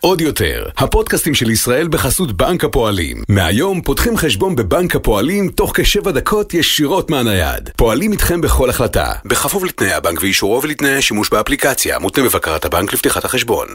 עוד 0.00 0.20
יותר, 0.20 0.68
הפודקאסטים 0.78 1.34
של 1.34 1.50
ישראל 1.50 1.88
בחסות 1.88 2.32
בנק 2.32 2.64
הפועלים. 2.64 3.22
מהיום 3.28 3.82
פותחים 3.82 4.16
חשבון 4.16 4.56
בבנק 4.56 4.96
הפועלים 4.96 5.48
תוך 5.48 5.72
כשבע 5.74 6.10
דקות 6.10 6.54
ישירות 6.54 7.10
מהנייד. 7.10 7.70
פועלים 7.76 8.12
איתכם 8.12 8.40
בכל 8.40 8.70
החלטה, 8.70 9.12
בכפוף 9.24 9.64
לתנאי 9.64 9.92
הבנק 9.92 10.22
ואישורו 10.22 10.62
ולתנאי 10.62 10.96
השימוש 10.96 11.30
באפליקציה, 11.30 11.98
מותנה 11.98 12.24
בבקרת 12.24 12.64
הבנק 12.64 12.92
לפתיחת 12.92 13.24
החשבון. 13.24 13.66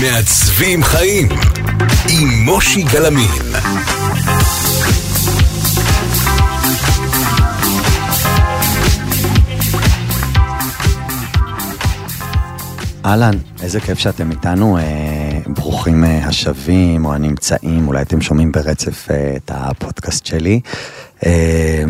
מעצבים 0.00 0.82
חיים 0.82 1.28
עם 2.08 2.28
מושי 2.44 2.82
גלמין. 2.82 3.30
אהלן, 13.04 13.34
איזה 13.62 13.80
כיף 13.80 13.98
שאתם 13.98 14.30
איתנו, 14.30 14.78
אה, 14.78 14.82
ברוכים 15.46 16.04
אה, 16.04 16.26
השבים 16.26 17.04
או 17.04 17.14
הנמצאים, 17.14 17.88
אולי 17.88 18.02
אתם 18.02 18.20
שומעים 18.20 18.52
ברצף 18.52 19.10
אה, 19.10 19.32
את 19.36 19.50
הפודקאסט 19.54 20.26
שלי. 20.26 20.60
אה, 21.26 21.84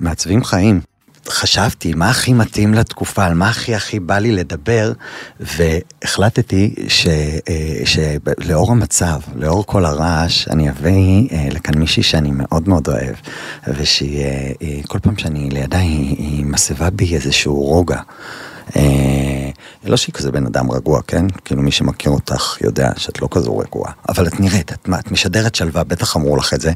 מעצבים 0.00 0.44
חיים. 0.44 0.89
חשבתי 1.30 1.94
מה 1.94 2.10
הכי 2.10 2.32
מתאים 2.32 2.74
לתקופה, 2.74 3.24
על 3.24 3.34
מה 3.34 3.48
הכי 3.48 3.74
הכי 3.74 4.00
בא 4.00 4.18
לי 4.18 4.32
לדבר, 4.32 4.92
והחלטתי 5.40 6.74
ש, 6.88 7.06
אה, 7.48 7.80
שלאור 7.84 8.72
המצב, 8.72 9.20
לאור 9.36 9.66
כל 9.66 9.84
הרעש, 9.84 10.48
אני 10.48 10.70
אביא 10.70 11.28
אה, 11.32 11.48
לכאן 11.50 11.78
מישהי 11.78 12.02
שאני 12.02 12.30
מאוד 12.30 12.68
מאוד 12.68 12.88
אוהב, 12.88 13.14
ושהיא, 13.68 14.24
אה, 14.24 15.00
פעם 15.02 15.18
שאני 15.18 15.50
לידה, 15.50 15.78
היא, 15.78 16.16
היא 16.18 16.44
מסבה 16.44 16.90
בי 16.90 17.14
איזשהו 17.14 17.62
רוגע. 17.62 18.00
לא 19.84 19.96
שהיא 19.96 20.14
כזה 20.14 20.32
בן 20.32 20.46
אדם 20.46 20.70
רגוע, 20.70 21.00
כן? 21.06 21.26
כאילו 21.44 21.62
מי 21.62 21.70
שמכיר 21.70 22.12
אותך 22.12 22.56
יודע 22.60 22.90
שאת 22.96 23.22
לא 23.22 23.28
כזו 23.30 23.58
רגועה. 23.58 23.92
אבל 24.08 24.26
את 24.26 24.40
נראית, 24.40 24.72
את, 24.72 24.88
את 25.00 25.10
משדרת 25.10 25.54
שלווה, 25.54 25.84
בטח 25.84 26.16
אמרו 26.16 26.36
לך 26.36 26.54
את 26.54 26.60
זה. 26.60 26.72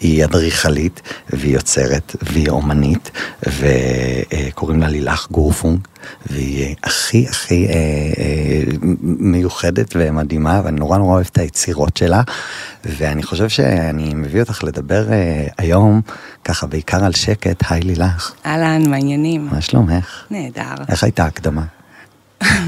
היא 0.00 0.24
אדריכלית, 0.24 1.00
והיא 1.30 1.54
יוצרת, 1.54 2.16
והיא 2.22 2.48
אומנית, 2.48 3.10
וקוראים 3.42 4.80
לה 4.80 4.88
לילך 4.88 5.26
גורפונג, 5.30 5.78
והיא 6.26 6.74
הכי 6.82 7.26
הכי 7.28 7.66
אה, 7.66 7.72
אה, 7.72 8.62
מיוחדת 9.00 9.92
ומדהימה, 9.98 10.60
ואני 10.64 10.80
נורא 10.80 10.98
נורא 10.98 11.14
אוהב 11.14 11.26
את 11.32 11.38
היצירות 11.38 11.96
שלה. 11.96 12.22
ואני 12.84 13.22
חושב 13.22 13.48
שאני 13.48 14.14
מביא 14.14 14.40
אותך 14.40 14.64
לדבר 14.64 15.12
אה, 15.12 15.46
היום, 15.58 16.00
ככה 16.44 16.66
בעיקר 16.66 17.04
על 17.04 17.12
שקט, 17.12 17.62
היי 17.70 17.82
לילך. 17.82 18.32
אהלן, 18.46 18.90
מעניינים. 18.90 19.48
מה 19.52 19.60
שלומך? 19.60 20.24
נהדר. 20.30 20.74
איך 20.88 21.04
הייתה 21.04 21.24
ההקדמה? 21.24 21.62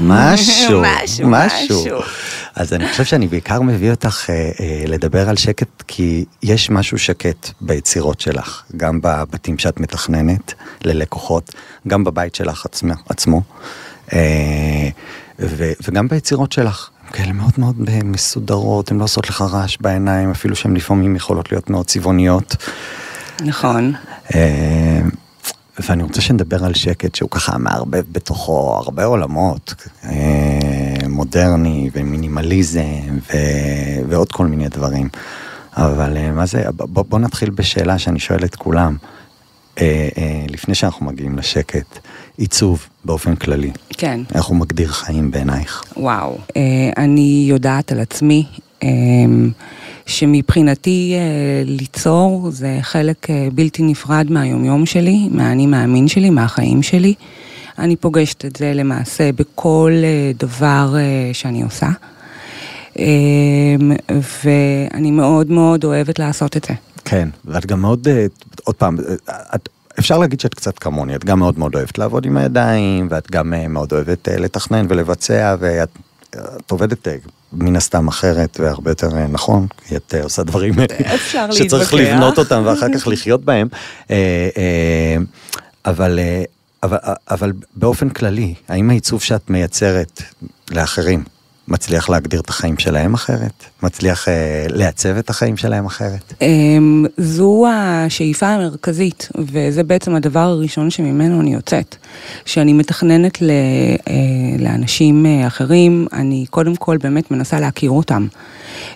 משהו, 0.01 0.81
משהו, 0.81 1.27
משהו. 1.27 1.85
אז 2.55 2.73
אני 2.73 2.89
חושב 2.89 3.03
שאני 3.03 3.27
בעיקר 3.27 3.61
מביא 3.61 3.91
אותך 3.91 4.29
אה, 4.29 4.51
אה, 4.59 4.83
לדבר 4.87 5.29
על 5.29 5.35
שקט, 5.35 5.83
כי 5.87 6.25
יש 6.43 6.69
משהו 6.69 6.99
שקט 6.99 7.49
ביצירות 7.61 8.19
שלך, 8.21 8.63
גם 8.77 8.99
בבתים 9.03 9.57
שאת 9.57 9.79
מתכננת 9.79 10.53
ללקוחות, 10.83 11.55
גם 11.87 12.03
בבית 12.03 12.35
שלך 12.35 12.65
עצמו, 12.65 12.93
עצמו 13.09 13.41
אה, 14.13 14.89
ו, 15.39 15.71
וגם 15.87 16.07
ביצירות 16.07 16.51
שלך. 16.51 16.89
כאלה 17.13 17.33
מאוד 17.33 17.53
מאוד 17.57 17.75
אה, 17.89 17.99
מסודרות, 18.03 18.91
הן 18.91 18.97
לא 18.97 19.03
עושות 19.03 19.29
לך 19.29 19.41
רעש 19.41 19.77
בעיניים, 19.81 20.31
אפילו 20.31 20.55
שהן 20.55 20.75
לפעמים 20.75 21.15
יכולות 21.15 21.51
להיות 21.51 21.69
מאוד 21.69 21.85
צבעוניות. 21.85 22.55
נכון. 23.41 23.93
ואני 25.79 26.03
רוצה 26.03 26.21
שנדבר 26.21 26.65
על 26.65 26.73
שקט 26.73 27.15
שהוא 27.15 27.29
ככה 27.29 27.57
מערבב 27.57 28.03
בתוכו 28.11 28.75
הרבה 28.83 29.05
עולמות, 29.05 29.75
אה, 30.03 31.07
מודרני 31.09 31.89
ומינימליזם 31.93 33.19
ו... 33.31 33.37
ועוד 34.09 34.31
כל 34.31 34.47
מיני 34.47 34.69
דברים. 34.69 35.09
אבל 35.73 36.17
אה, 36.17 36.31
מה 36.31 36.45
זה, 36.45 36.63
בוא, 36.71 37.05
בוא 37.09 37.19
נתחיל 37.19 37.49
בשאלה 37.49 37.99
שאני 37.99 38.19
שואל 38.19 38.43
את 38.45 38.55
כולם, 38.55 38.97
אה, 39.81 40.09
לפני 40.49 40.75
שאנחנו 40.75 41.05
מגיעים 41.05 41.37
לשקט, 41.37 41.99
עיצוב 42.37 42.87
באופן 43.05 43.35
כללי. 43.35 43.71
כן. 43.89 44.21
איך 44.35 44.45
הוא 44.45 44.57
מגדיר 44.57 44.87
חיים 44.87 45.31
בעינייך? 45.31 45.83
וואו. 45.97 46.37
אני 46.97 47.45
יודעת 47.49 47.91
על 47.91 47.99
עצמי. 47.99 48.45
שמבחינתי 50.05 51.15
אה, 51.15 51.63
ליצור 51.65 52.49
זה 52.51 52.77
חלק 52.81 53.29
אה, 53.29 53.47
בלתי 53.53 53.83
נפרד 53.83 54.31
מהיומיום 54.31 54.85
שלי, 54.85 55.29
מהאני 55.31 55.67
מאמין 55.67 56.07
שלי, 56.07 56.29
מהחיים 56.29 56.83
שלי. 56.83 57.13
אני 57.79 57.95
פוגשת 57.95 58.45
את 58.45 58.55
זה 58.55 58.73
למעשה 58.73 59.31
בכל 59.31 59.91
אה, 60.03 60.31
דבר 60.39 60.95
שאני 61.33 61.63
עושה. 61.63 61.89
ואני 64.43 65.11
מאוד 65.11 65.51
מאוד 65.51 65.83
אוהבת 65.83 66.19
לעשות 66.19 66.57
את 66.57 66.63
זה. 66.63 66.73
כן, 67.05 67.29
ואת 67.45 67.65
גם 67.65 67.81
מאוד, 67.81 68.07
עוד 68.63 68.75
פעם, 68.75 68.97
את, 69.55 69.69
אפשר 69.99 70.17
להגיד 70.17 70.39
שאת 70.39 70.53
קצת 70.53 70.79
כמוני, 70.79 71.15
את 71.15 71.25
גם 71.25 71.39
מאוד 71.39 71.59
מאוד 71.59 71.75
אוהבת 71.75 71.97
לעבוד 71.97 72.25
עם 72.25 72.37
הידיים, 72.37 73.07
ואת 73.09 73.31
גם 73.31 73.53
מאוד 73.69 73.91
אוהבת 73.91 74.27
לתכנן 74.27 74.85
ולבצע, 74.89 75.55
ואת 75.59 75.89
את 76.57 76.71
עובדת 76.71 77.07
מן 77.53 77.75
הסתם 77.75 78.07
אחרת 78.07 78.59
והרבה 78.59 78.91
יותר 78.91 79.17
אה, 79.17 79.27
נכון, 79.27 79.67
כי 79.87 79.95
את 79.95 80.15
אה, 80.15 80.23
עושה 80.23 80.43
דברים 80.43 80.73
שצריך 81.51 81.93
לבנות 81.93 82.37
אותם 82.37 82.61
ואחר 82.65 82.87
כך 82.93 83.07
לחיות 83.07 83.45
בהם. 83.45 83.67
אה, 84.11 85.17
אבל, 85.85 86.19
אבל, 86.83 86.97
אבל 87.31 87.53
באופן 87.75 88.09
כללי, 88.09 88.53
האם 88.67 88.89
העיצוב 88.89 89.21
שאת 89.21 89.49
מייצרת 89.49 90.21
לאחרים 90.71 91.23
מצליח 91.67 92.09
להגדיר 92.09 92.39
את 92.39 92.49
החיים 92.49 92.77
שלהם 92.77 93.13
אחרת? 93.13 93.63
מצליח 93.83 94.27
אה, 94.27 94.65
לעצב 94.69 95.17
את 95.17 95.29
החיים 95.29 95.57
שלהם 95.57 95.85
אחרת? 95.85 96.33
אה, 96.41 96.47
זו 97.17 97.65
השאיפה 97.73 98.47
המרכזית, 98.47 99.29
וזה 99.37 99.83
בעצם 99.83 100.15
הדבר 100.15 100.39
הראשון 100.39 100.89
שממנו 100.89 101.41
אני 101.41 101.53
יוצאת. 101.53 101.95
כשאני 102.45 102.73
מתכננת 102.73 103.41
ל, 103.41 103.49
אה, 104.07 104.13
לאנשים 104.59 105.25
אה, 105.25 105.47
אחרים, 105.47 106.07
אני 106.13 106.45
קודם 106.49 106.75
כל 106.75 106.97
באמת 106.97 107.31
מנסה 107.31 107.59
להכיר 107.59 107.91
אותם. 107.91 108.27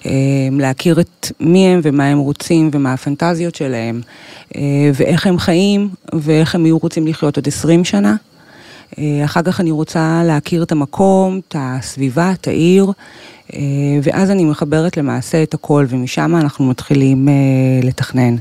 אה, 0.06 0.12
להכיר 0.52 1.00
את 1.00 1.31
מי 1.40 1.68
הם 1.68 1.79
ומה 1.84 2.06
הם 2.06 2.18
רוצים 2.18 2.69
ומה 2.74 2.94
הפנטזיות 2.94 3.56
שלהם, 3.56 4.02
אה, 4.56 4.62
ואיך 4.94 5.28
הם 5.28 5.40
חיים 5.40 5.90
ואיך 6.13 6.56
הם 6.56 6.66
יהיו 6.66 6.78
רוצים 6.78 7.08
לחיות 7.08 7.35
עוד 7.35 7.47
20 7.47 7.85
שנה. 7.85 8.16
אה, 8.97 9.25
אחר 9.25 9.41
כך 9.41 9.59
אני 9.59 9.72
רוצה 9.72 10.22
להכיר 10.25 10.63
את 10.63 10.72
המקום, 10.72 11.39
את 11.47 11.55
הסביבה, 11.59 12.31
את 12.31 12.47
העיר, 12.47 12.91
אה, 13.53 13.59
ואז 14.03 14.31
אני 14.31 14.45
מחברת 14.45 14.97
למעשה 14.97 15.44
את 15.44 15.53
הכל, 15.53 15.85
ומשם 15.89 16.35
אנחנו 16.35 16.66
מתחילים 16.66 17.29
אה, 17.29 17.33
לתכנן. 17.83 18.35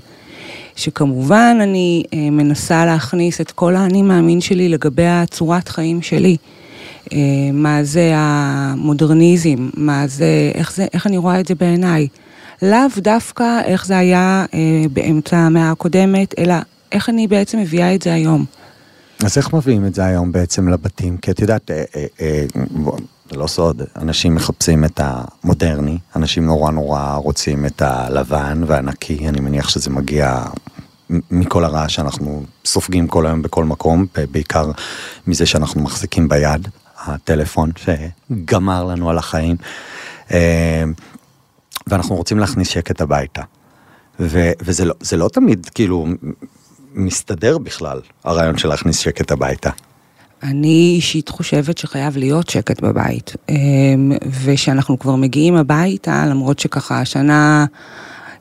שכמובן 0.77 1.57
אני 1.63 2.03
מנסה 2.15 2.87
להכניס 2.87 3.41
את 3.41 3.51
כל 3.51 3.77
האני 3.77 4.03
מאמין 4.03 4.41
שלי 4.41 4.69
לגבי 4.69 5.07
הצורת 5.07 5.69
חיים 5.69 6.03
שלי. 6.03 6.37
מה 7.53 7.85
זה 7.85 8.13
המודרניזם, 8.17 9.69
מה 9.75 10.07
זה, 10.07 10.53
איך, 10.55 10.75
זה, 10.75 10.87
איך 10.93 11.07
אני 11.07 11.17
רואה 11.17 11.41
את 11.41 11.47
זה 11.47 11.55
בעיניי. 11.55 12.09
לאו 12.63 12.79
דווקא 12.99 13.61
איך 13.65 13.87
זה 13.87 13.99
היה 13.99 14.45
באמצע 14.93 15.37
המאה 15.37 15.71
הקודמת, 15.71 16.35
אלא 16.39 16.55
איך 16.93 17.09
אני 17.09 17.27
בעצם 17.27 17.59
מביאה 17.59 17.95
את 17.95 18.03
זה 18.03 18.15
היום. 18.15 18.45
אז 19.25 19.39
איך 19.39 19.55
מביאים 19.55 19.87
את 19.87 19.95
זה 19.95 20.05
היום 20.05 20.33
בעצם 20.33 20.69
לבתים? 20.69 21.17
כי 21.17 21.31
את 21.31 21.41
יודעת, 21.41 21.71
אה, 21.71 21.85
אה, 21.97 22.07
אה, 22.21 22.47
זה 23.31 23.37
לא 23.37 23.47
סוד, 23.47 23.83
אנשים 23.97 24.35
מחפשים 24.35 24.85
את 24.85 25.01
המודרני, 25.05 25.99
אנשים 26.17 26.47
נורא 26.47 26.71
נורא 26.71 27.15
רוצים 27.15 27.67
את 27.67 27.83
הלבן 27.83 28.63
והנקי, 28.67 29.29
אני 29.29 29.41
מניח 29.41 29.69
שזה 29.69 29.91
מגיע 29.91 30.45
מכל 31.31 31.65
הרעש 31.65 31.95
שאנחנו 31.95 32.43
סופגים 32.65 33.07
כל 33.07 33.27
היום 33.27 33.43
בכל 33.43 33.65
מקום, 33.65 34.07
בעיקר 34.31 34.71
מזה 35.27 35.47
שאנחנו 35.47 35.83
מחזיקים 35.83 36.29
ביד, 36.29 36.69
הטלפון 36.99 37.71
שגמר 37.77 38.85
לנו 38.85 39.11
על 39.11 39.19
החיים, 39.19 39.57
ואנחנו 41.87 42.17
רוצים 42.17 42.39
להכניס 42.39 42.69
שקט 42.69 43.01
הביתה. 43.01 43.43
וזה 44.21 44.85
לא, 44.85 44.95
לא 45.17 45.29
תמיד 45.29 45.67
כאילו 45.75 46.07
מסתדר 46.95 47.59
בכלל, 47.59 48.01
הרעיון 48.25 48.59
של 48.59 48.69
להכניס 48.69 48.99
שקט 48.99 49.31
הביתה? 49.31 49.71
אני 50.43 50.93
אישית 50.97 51.29
חושבת 51.29 51.79
שחייב 51.79 52.17
להיות 52.17 52.49
שקט 52.49 52.81
בבית, 52.81 53.37
אמ, 53.49 54.13
ושאנחנו 54.45 54.99
כבר 54.99 55.17
מגיעים 55.17 55.55
הביתה, 55.55 56.27
למרות 56.27 56.59
שככה 56.59 57.01
השנה, 57.01 57.67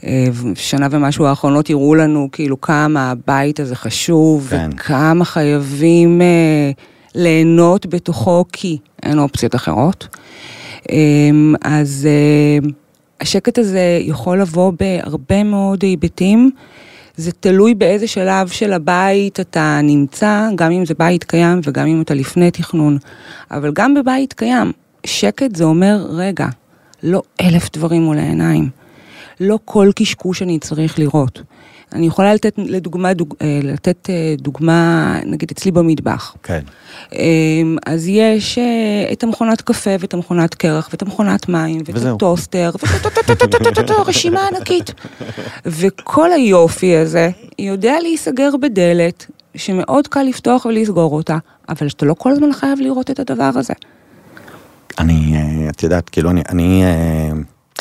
אה, 0.03 0.25
שנה 0.55 0.87
ומשהו 0.91 1.25
האחרונות 1.25 1.69
יראו 1.69 1.95
לנו 1.95 2.29
כאילו 2.31 2.61
כמה 2.61 3.11
הבית 3.11 3.59
הזה 3.59 3.75
חשוב, 3.75 4.47
כן. 4.49 4.69
וכמה 4.73 5.25
חייבים 5.25 6.21
אה, 6.21 6.71
ליהנות 7.15 7.85
בתוכו, 7.85 8.45
כי 8.51 8.77
אין 9.03 9.19
אופציות 9.19 9.55
אחרות. 9.55 10.07
אמ, 10.91 11.55
אז... 11.61 12.07
אה, 12.09 12.69
השקט 13.21 13.57
הזה 13.57 13.99
יכול 14.01 14.41
לבוא 14.41 14.73
בהרבה 14.79 15.43
מאוד 15.43 15.83
היבטים. 15.83 16.51
זה 17.17 17.31
תלוי 17.31 17.75
באיזה 17.75 18.07
שלב 18.07 18.47
של 18.47 18.73
הבית 18.73 19.39
אתה 19.39 19.79
נמצא, 19.83 20.49
גם 20.55 20.71
אם 20.71 20.85
זה 20.85 20.93
בית 20.97 21.23
קיים 21.23 21.59
וגם 21.63 21.87
אם 21.87 22.01
אתה 22.01 22.13
לפני 22.13 22.51
תכנון. 22.51 22.97
אבל 23.51 23.71
גם 23.73 23.93
בבית 23.93 24.33
קיים, 24.33 24.71
שקט 25.05 25.55
זה 25.55 25.63
אומר, 25.63 26.05
רגע, 26.09 26.47
לא 27.03 27.21
אלף 27.41 27.69
דברים 27.73 28.01
מול 28.01 28.17
העיניים. 28.17 28.69
לא 29.39 29.59
כל 29.65 29.89
קשקוש 29.95 30.41
אני 30.41 30.59
צריך 30.59 30.99
לראות. 30.99 31.41
אני 31.93 32.07
יכולה 32.07 32.33
לתת 32.33 32.53
לדוגמה, 32.57 33.13
דוג, 33.13 33.33
אה, 33.41 33.59
לתת 33.63 34.09
אה, 34.09 34.35
דוגמה, 34.37 35.19
נגיד 35.25 35.51
אצלי 35.51 35.71
במטבח. 35.71 36.35
כן. 36.43 36.59
אמ, 37.13 37.77
אז 37.85 38.07
יש 38.07 38.57
אה, 38.57 39.11
את 39.11 39.23
המכונת 39.23 39.61
קפה 39.61 39.89
ואת 39.99 40.13
המכונת 40.13 40.55
קרח 40.55 40.89
ואת 40.91 41.01
המכונת 41.01 41.49
מים 41.49 41.77
ואת 41.85 41.95
וזהו. 41.95 42.15
הטוסטר 42.15 42.71
רשימה 44.07 44.47
ענקית. 44.47 44.93
וכל 45.65 46.31
היופי 46.31 46.95
הזה 46.97 47.29
יודע 47.59 47.93
להיסגר 48.01 48.49
בדלת 48.61 49.25
שמאוד 49.55 50.07
קל 50.07 50.23
לפתוח 50.23 50.65
ולסגור 50.65 51.15
אותה, 51.15 51.37
אבל 51.69 51.89
שאתה 51.89 52.05
לא 52.05 52.13
כל 52.13 52.31
הזמן 52.31 52.53
חייב 52.53 52.79
לראות 52.79 53.11
את 53.11 53.19
הדבר 53.19 53.51
הזה. 53.55 53.73
אני, 54.99 55.33
את 55.69 55.83
יודעת, 55.83 56.09
כאילו, 56.09 56.29
אני, 56.29 56.41
אני, 56.49 56.83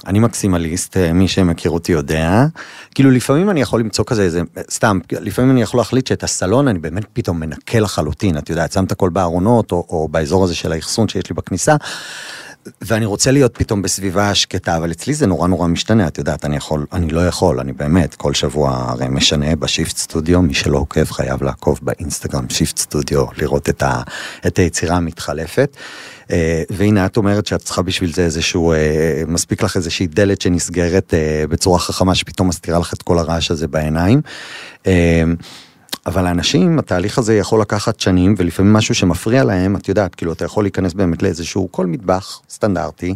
אני 0.06 0.18
מקסימליסט, 0.18 0.96
אה, 0.96 1.12
מי 1.12 1.28
שמכיר 1.28 1.70
אותי 1.70 1.92
יודע. 1.92 2.46
כאילו, 2.94 3.10
לפעמים 3.10 3.50
אני 3.50 3.60
יכול 3.60 3.80
למצוא 3.80 4.04
כזה 4.04 4.22
איזה, 4.22 4.42
סתם, 4.70 4.98
לפעמים 5.12 5.50
אני 5.50 5.62
יכול 5.62 5.80
להחליט 5.80 6.06
שאת 6.06 6.24
הסלון 6.24 6.68
אני 6.68 6.78
באמת 6.78 7.04
פתאום 7.12 7.40
מנקה 7.40 7.80
לחלוטין, 7.80 8.38
את 8.38 8.50
יודעת, 8.50 8.72
שם 8.72 8.84
את 8.84 8.92
הכל 8.92 9.10
בארונות, 9.10 9.72
או, 9.72 9.86
או 9.88 10.08
באזור 10.08 10.44
הזה 10.44 10.54
של 10.54 10.72
האחסון 10.72 11.08
שיש 11.08 11.30
לי 11.30 11.34
בכניסה. 11.34 11.76
ואני 12.80 13.06
רוצה 13.06 13.30
להיות 13.30 13.58
פתאום 13.58 13.82
בסביבה 13.82 14.34
שקטה, 14.34 14.76
אבל 14.76 14.90
אצלי 14.90 15.14
זה 15.14 15.26
נורא 15.26 15.48
נורא 15.48 15.66
משתנה, 15.66 16.06
את 16.06 16.18
יודעת, 16.18 16.44
אני 16.44 16.56
יכול, 16.56 16.86
אני 16.92 17.08
לא 17.08 17.26
יכול, 17.26 17.60
אני 17.60 17.72
באמת, 17.72 18.14
כל 18.14 18.34
שבוע 18.34 18.84
הרי 18.88 19.08
משנה 19.08 19.56
בשיפט 19.56 19.96
סטודיו, 19.96 20.42
מי 20.42 20.54
שלא 20.54 20.78
עוקב 20.78 21.04
חייב 21.04 21.42
לעקוב 21.42 21.78
באינסטגרם 21.82 22.48
שיפט 22.48 22.78
סטודיו, 22.78 23.24
לראות 23.36 23.68
את, 23.68 23.82
ה, 23.82 24.02
את 24.46 24.58
היצירה 24.58 24.96
המתחלפת. 24.96 25.76
אה, 26.30 26.62
והנה 26.70 27.06
את 27.06 27.16
אומרת 27.16 27.46
שאת 27.46 27.60
צריכה 27.60 27.82
בשביל 27.82 28.12
זה 28.12 28.24
איזשהו, 28.24 28.72
אה, 28.72 29.22
מספיק 29.26 29.62
לך 29.62 29.76
איזושהי 29.76 30.06
דלת 30.06 30.40
שנסגרת 30.40 31.14
אה, 31.14 31.44
בצורה 31.48 31.78
חכמה, 31.78 32.14
שפתאום 32.14 32.48
מסתירה 32.48 32.78
לך 32.78 32.94
את 32.94 33.02
כל 33.02 33.18
הרעש 33.18 33.50
הזה 33.50 33.68
בעיניים. 33.68 34.20
אבל 36.06 36.24
לאנשים, 36.24 36.78
התהליך 36.78 37.18
הזה 37.18 37.36
יכול 37.36 37.60
לקחת 37.60 38.00
שנים, 38.00 38.34
ולפעמים 38.38 38.72
משהו 38.72 38.94
שמפריע 38.94 39.44
להם, 39.44 39.76
את 39.76 39.88
יודעת, 39.88 40.14
כאילו, 40.14 40.32
אתה 40.32 40.44
יכול 40.44 40.64
להיכנס 40.64 40.92
באמת 40.92 41.22
לאיזשהו 41.22 41.68
כל 41.72 41.86
מטבח 41.86 42.40
סטנדרטי, 42.50 43.14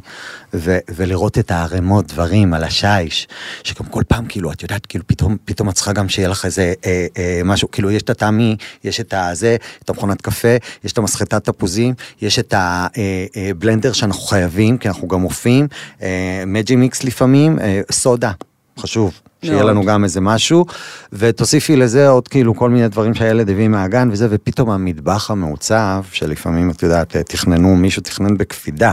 ו- 0.55 0.79
ולראות 0.89 1.39
את 1.39 1.51
הערימות 1.51 2.07
דברים 2.07 2.55
על 2.55 2.65
השיש, 2.65 3.29
שגם 3.63 3.87
כל 3.87 4.03
פעם, 4.09 4.27
כאילו, 4.27 4.53
את 4.53 4.63
יודעת, 4.63 4.87
כאילו, 4.87 5.07
פתאום, 5.07 5.37
פתאום 5.45 5.69
את 5.69 5.75
צריכה 5.75 5.93
גם 5.93 6.09
שיהיה 6.09 6.29
לך 6.29 6.45
איזה 6.45 6.75
אה, 6.87 7.07
אה, 7.19 7.41
משהו, 7.45 7.71
כאילו, 7.71 7.91
יש 7.91 8.03
את 8.03 8.11
התמי, 8.11 8.57
יש 8.85 9.01
את 9.01 9.15
הזה, 9.17 9.57
את 9.85 9.91
המכונת 9.91 10.23
קפה, 10.23 10.57
יש 10.85 10.93
את 10.93 10.99
המסחטת 10.99 11.45
תפוזים, 11.45 11.95
יש 12.23 12.39
את 12.39 12.55
הבלנדר 12.57 13.89
אה, 13.89 13.95
אה, 13.95 13.99
שאנחנו 13.99 14.23
חייבים, 14.23 14.79
כי 14.79 14.89
אנחנו 14.89 15.09
גם 15.09 15.25
אופים, 15.25 15.69
אה, 16.03 16.43
מג'י 16.47 16.77
מיקס 16.77 17.05
לפעמים, 17.05 17.59
אה, 17.59 17.81
סודה, 17.91 18.33
חשוב. 18.79 19.30
שיהיה 19.45 19.65
לנו 19.65 19.85
גם 19.85 20.05
איזה 20.05 20.21
משהו, 20.21 20.67
ותוסיפי 21.13 21.77
לזה 21.77 22.09
עוד 22.09 22.29
כאילו 22.29 22.55
כל 22.55 22.71
מיני 22.71 22.89
דברים 22.89 23.15
שהילד 23.15 23.51
הביא 23.51 23.69
מהגן 23.69 24.09
וזה, 24.13 24.27
ופתאום 24.31 24.71
המטבח 24.71 25.31
המעוצב, 25.31 26.03
שלפעמים 26.13 26.71
את 26.71 26.83
יודעת, 26.83 27.17
תכננו, 27.17 27.77
מישהו 27.77 28.03
תכנן 28.03 28.37
בקפידה, 28.37 28.93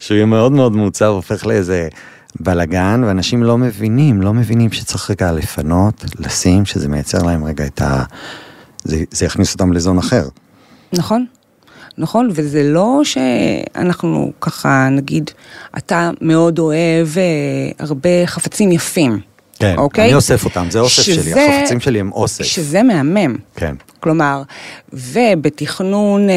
שהוא 0.00 0.14
יהיה 0.14 0.26
מאוד 0.26 0.52
מאוד 0.52 0.72
מעוצב, 0.72 1.06
הופך 1.06 1.46
לאיזה 1.46 1.88
בלאגן, 2.40 3.02
ואנשים 3.06 3.42
לא 3.42 3.58
מבינים, 3.58 4.22
לא 4.22 4.34
מבינים 4.34 4.72
שצריך 4.72 5.10
רגע 5.10 5.32
לפנות, 5.32 6.04
לשים, 6.18 6.64
שזה 6.64 6.88
מייצר 6.88 7.22
להם 7.22 7.44
רגע 7.44 7.66
את 7.66 7.82
ה... 7.82 8.04
זה, 8.84 9.04
זה 9.10 9.26
יכניס 9.26 9.52
אותם 9.52 9.72
לזון 9.72 9.98
אחר. 9.98 10.28
נכון. 10.92 11.26
נכון, 11.98 12.28
וזה 12.32 12.62
לא 12.62 13.00
שאנחנו 13.04 14.32
ככה, 14.40 14.88
נגיד, 14.90 15.30
אתה 15.78 16.10
מאוד 16.20 16.58
אוהב 16.58 17.08
אה, 17.16 17.22
הרבה 17.78 18.26
חפצים 18.26 18.72
יפים. 18.72 19.20
כן, 19.60 19.74
אוקיי? 19.78 20.04
אני 20.04 20.14
אוסף 20.14 20.44
אותם, 20.44 20.66
זה 20.70 20.80
אוסף 20.80 21.02
שזה, 21.02 21.30
שלי, 21.30 21.58
החפצים 21.60 21.80
שלי 21.80 22.00
הם 22.00 22.12
אוסף. 22.12 22.44
שזה 22.44 22.82
מהמם. 22.82 23.36
כן. 23.56 23.74
כלומר, 24.00 24.42
ובתכנון 24.92 26.30
אה, 26.30 26.34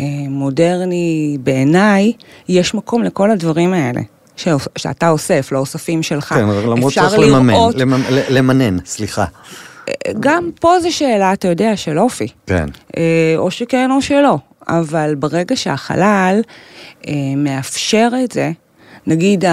אה, 0.00 0.04
מודרני 0.28 1.36
בעיניי, 1.40 2.12
יש 2.48 2.74
מקום 2.74 3.02
לכל 3.02 3.30
הדברים 3.30 3.72
האלה. 3.72 4.00
ש... 4.36 4.48
שאתה 4.78 5.08
אוסף, 5.08 5.48
לא 5.52 5.58
אוספים 5.58 6.02
שלך. 6.02 6.32
כן, 6.34 6.48
למרות 6.48 6.92
שצריך 6.92 7.18
לממן. 7.18 7.54
למנ... 7.74 8.00
למנן, 8.28 8.76
סליחה. 8.84 9.24
אה, 9.88 10.12
גם 10.20 10.50
פה 10.60 10.80
זו 10.80 10.92
שאלה, 10.92 11.32
אתה 11.32 11.48
יודע, 11.48 11.76
של 11.76 11.98
אופי. 11.98 12.28
כן. 12.46 12.66
אה, 12.96 13.34
או 13.36 13.50
שכן 13.50 13.90
או 13.90 14.02
שלא. 14.02 14.38
אבל 14.68 15.14
ברגע 15.14 15.56
שהחלל 15.56 16.40
אה, 17.08 17.12
מאפשר 17.36 18.08
את 18.24 18.32
זה, 18.32 18.50
נגיד 19.06 19.44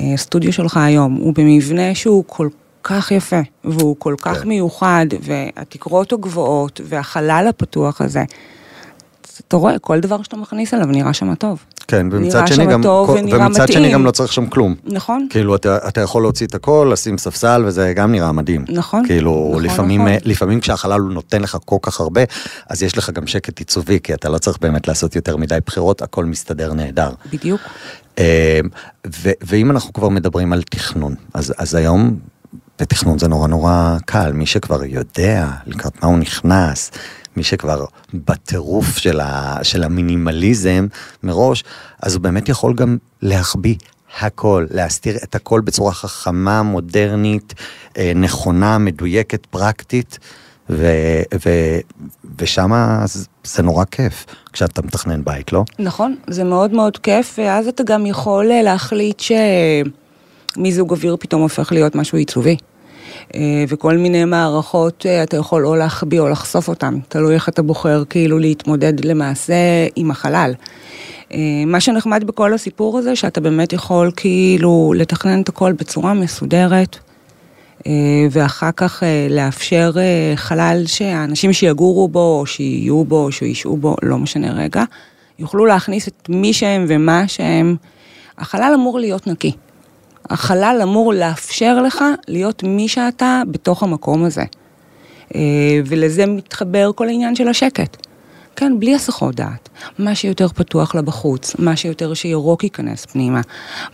הסטודיו 0.00 0.52
שלך 0.52 0.76
היום 0.76 1.14
הוא 1.14 1.34
במבנה 1.34 1.94
שהוא 1.94 2.24
כל 2.26 2.48
כך 2.82 3.10
יפה, 3.10 3.40
והוא 3.64 3.96
כל 3.98 4.14
כך 4.22 4.38
כן. 4.42 4.48
מיוחד, 4.48 5.06
והתקרות 5.22 6.12
הגבוהות, 6.12 6.80
והחלל 6.84 7.46
הפתוח 7.48 8.00
הזה, 8.00 8.24
אתה 9.48 9.56
רואה, 9.56 9.78
כל 9.78 10.00
דבר 10.00 10.22
שאתה 10.22 10.36
מכניס 10.36 10.74
אליו 10.74 10.86
נראה 10.86 11.12
שם 11.12 11.34
טוב. 11.34 11.64
כן, 11.88 12.06
ומצד 12.10 12.46
שני 12.46 12.66
גם, 12.66 12.82
טוב 12.82 13.10
ומצד 13.10 13.72
שני 13.72 13.92
גם 13.92 14.04
לא 14.04 14.10
צריך 14.10 14.32
שם 14.32 14.46
כלום. 14.46 14.74
נכון. 14.84 15.26
כאילו, 15.30 15.56
אתה, 15.56 15.78
אתה 15.88 16.00
יכול 16.00 16.22
להוציא 16.22 16.46
את 16.46 16.54
הכל, 16.54 16.90
לשים 16.92 17.18
ספסל, 17.18 17.62
וזה 17.66 17.92
גם 17.96 18.12
נראה 18.12 18.32
מדהים. 18.32 18.64
נכון. 18.68 19.06
כאילו, 19.06 19.48
נכון, 19.50 19.64
לפעמים, 19.64 20.08
נכון. 20.08 20.18
לפעמים 20.24 20.60
כשהחלל 20.60 21.00
נותן 21.00 21.42
לך 21.42 21.56
כל 21.64 21.76
כך 21.82 22.00
הרבה, 22.00 22.20
אז 22.68 22.82
יש 22.82 22.98
לך 22.98 23.10
גם 23.10 23.26
שקט 23.26 23.58
עיצובי, 23.58 23.98
כי 24.02 24.14
אתה 24.14 24.28
לא 24.28 24.38
צריך 24.38 24.58
באמת 24.60 24.88
לעשות 24.88 25.16
יותר 25.16 25.36
מדי 25.36 25.58
בחירות, 25.66 26.02
הכל 26.02 26.24
מסתדר 26.24 26.74
נהדר. 26.74 27.10
בדיוק. 27.32 27.60
אה, 28.18 28.60
ו, 29.06 29.30
ואם 29.42 29.70
אנחנו 29.70 29.92
כבר 29.92 30.08
מדברים 30.08 30.52
על 30.52 30.62
תכנון, 30.62 31.14
אז, 31.34 31.54
אז 31.58 31.74
היום 31.74 32.16
בתכנון 32.80 33.18
זה 33.18 33.28
נורא 33.28 33.48
נורא 33.48 33.96
קל, 34.04 34.32
מי 34.32 34.46
שכבר 34.46 34.84
יודע 34.84 35.48
לקראת 35.66 36.02
מה 36.02 36.08
הוא 36.08 36.18
נכנס, 36.18 36.90
מי 37.36 37.42
שכבר 37.42 37.84
בטירוף 38.14 38.96
של, 38.96 39.20
ה, 39.20 39.58
של 39.62 39.84
המינימליזם 39.84 40.86
מראש, 41.22 41.64
אז 42.02 42.14
הוא 42.14 42.22
באמת 42.22 42.48
יכול 42.48 42.74
גם 42.74 42.96
להחביא 43.22 43.76
הכל, 44.20 44.66
להסתיר 44.70 45.16
את 45.24 45.34
הכל 45.34 45.60
בצורה 45.60 45.92
חכמה, 45.92 46.62
מודרנית, 46.62 47.54
אה, 47.98 48.12
נכונה, 48.14 48.78
מדויקת, 48.78 49.46
פרקטית. 49.46 50.18
ו, 50.70 50.86
ו, 51.46 51.50
ושם 52.38 52.70
זה 53.44 53.62
נורא 53.62 53.84
כיף 53.84 54.26
כשאתה 54.52 54.82
מתכנן 54.82 55.24
בית, 55.24 55.52
לא? 55.52 55.64
נכון, 55.78 56.16
זה 56.26 56.44
מאוד 56.44 56.72
מאוד 56.72 56.96
כיף, 56.96 57.38
ואז 57.38 57.68
אתה 57.68 57.82
גם 57.82 58.06
יכול 58.06 58.52
אה, 58.52 58.62
להחליט 58.62 59.22
שמיזוג 60.56 60.90
אוויר 60.90 61.16
פתאום 61.20 61.42
הופך 61.42 61.72
להיות 61.72 61.94
משהו 61.94 62.18
עיצובי. 62.18 62.56
אה, 63.34 63.64
וכל 63.68 63.96
מיני 63.96 64.24
מערכות 64.24 65.06
אה, 65.08 65.22
אתה 65.22 65.36
יכול 65.36 65.66
או 65.66 65.76
להחביא 65.76 66.20
או 66.20 66.28
לחשוף 66.28 66.68
אותן, 66.68 66.98
תלוי 67.08 67.34
איך 67.34 67.48
אתה 67.48 67.62
בוחר 67.62 68.04
כאילו 68.10 68.38
להתמודד 68.38 69.04
למעשה 69.04 69.54
עם 69.96 70.10
החלל. 70.10 70.52
מה 71.66 71.80
שנחמד 71.80 72.24
בכל 72.24 72.54
הסיפור 72.54 72.98
הזה, 72.98 73.16
שאתה 73.16 73.40
באמת 73.40 73.72
יכול 73.72 74.10
כאילו 74.16 74.92
לתכנן 74.96 75.40
את 75.40 75.48
הכל 75.48 75.72
בצורה 75.72 76.14
מסודרת. 76.14 76.98
אה, 77.86 78.26
ואחר 78.30 78.70
כך 78.76 79.02
אה, 79.02 79.26
לאפשר 79.30 79.92
אה, 79.96 80.32
חלל 80.36 80.82
שהאנשים 80.86 81.52
שיגורו 81.52 82.08
בו, 82.08 82.38
או 82.38 82.46
שיהיו 82.46 83.04
בו, 83.04 83.24
או 83.24 83.32
שישהו 83.32 83.76
בו, 83.76 83.96
לא 84.02 84.18
משנה 84.18 84.52
רגע, 84.52 84.84
יוכלו 85.38 85.66
להכניס 85.66 86.08
את 86.08 86.28
מי 86.28 86.52
שהם 86.52 86.84
ומה 86.88 87.28
שהם. 87.28 87.76
החלל 88.38 88.72
אמור 88.74 88.98
להיות 88.98 89.26
נקי. 89.26 89.52
החלל 90.30 90.80
אמור 90.82 91.12
לאפשר 91.14 91.82
לך 91.82 92.04
להיות 92.28 92.62
מי 92.62 92.88
שאתה 92.88 93.42
בתוך 93.50 93.82
המקום 93.82 94.24
הזה. 94.24 94.44
ולזה 95.86 96.26
מתחבר 96.26 96.90
כל 96.94 97.08
העניין 97.08 97.36
של 97.36 97.48
השקט. 97.48 97.96
כן, 98.56 98.80
בלי 98.80 98.94
הסחות 98.94 99.34
דעת. 99.34 99.68
מה 99.98 100.14
שיותר 100.14 100.48
פתוח 100.48 100.94
לה 100.94 101.02
בחוץ, 101.02 101.56
מה 101.58 101.76
שיותר 101.76 102.14
שירוק 102.14 102.64
ייכנס 102.64 103.06
פנימה, 103.06 103.40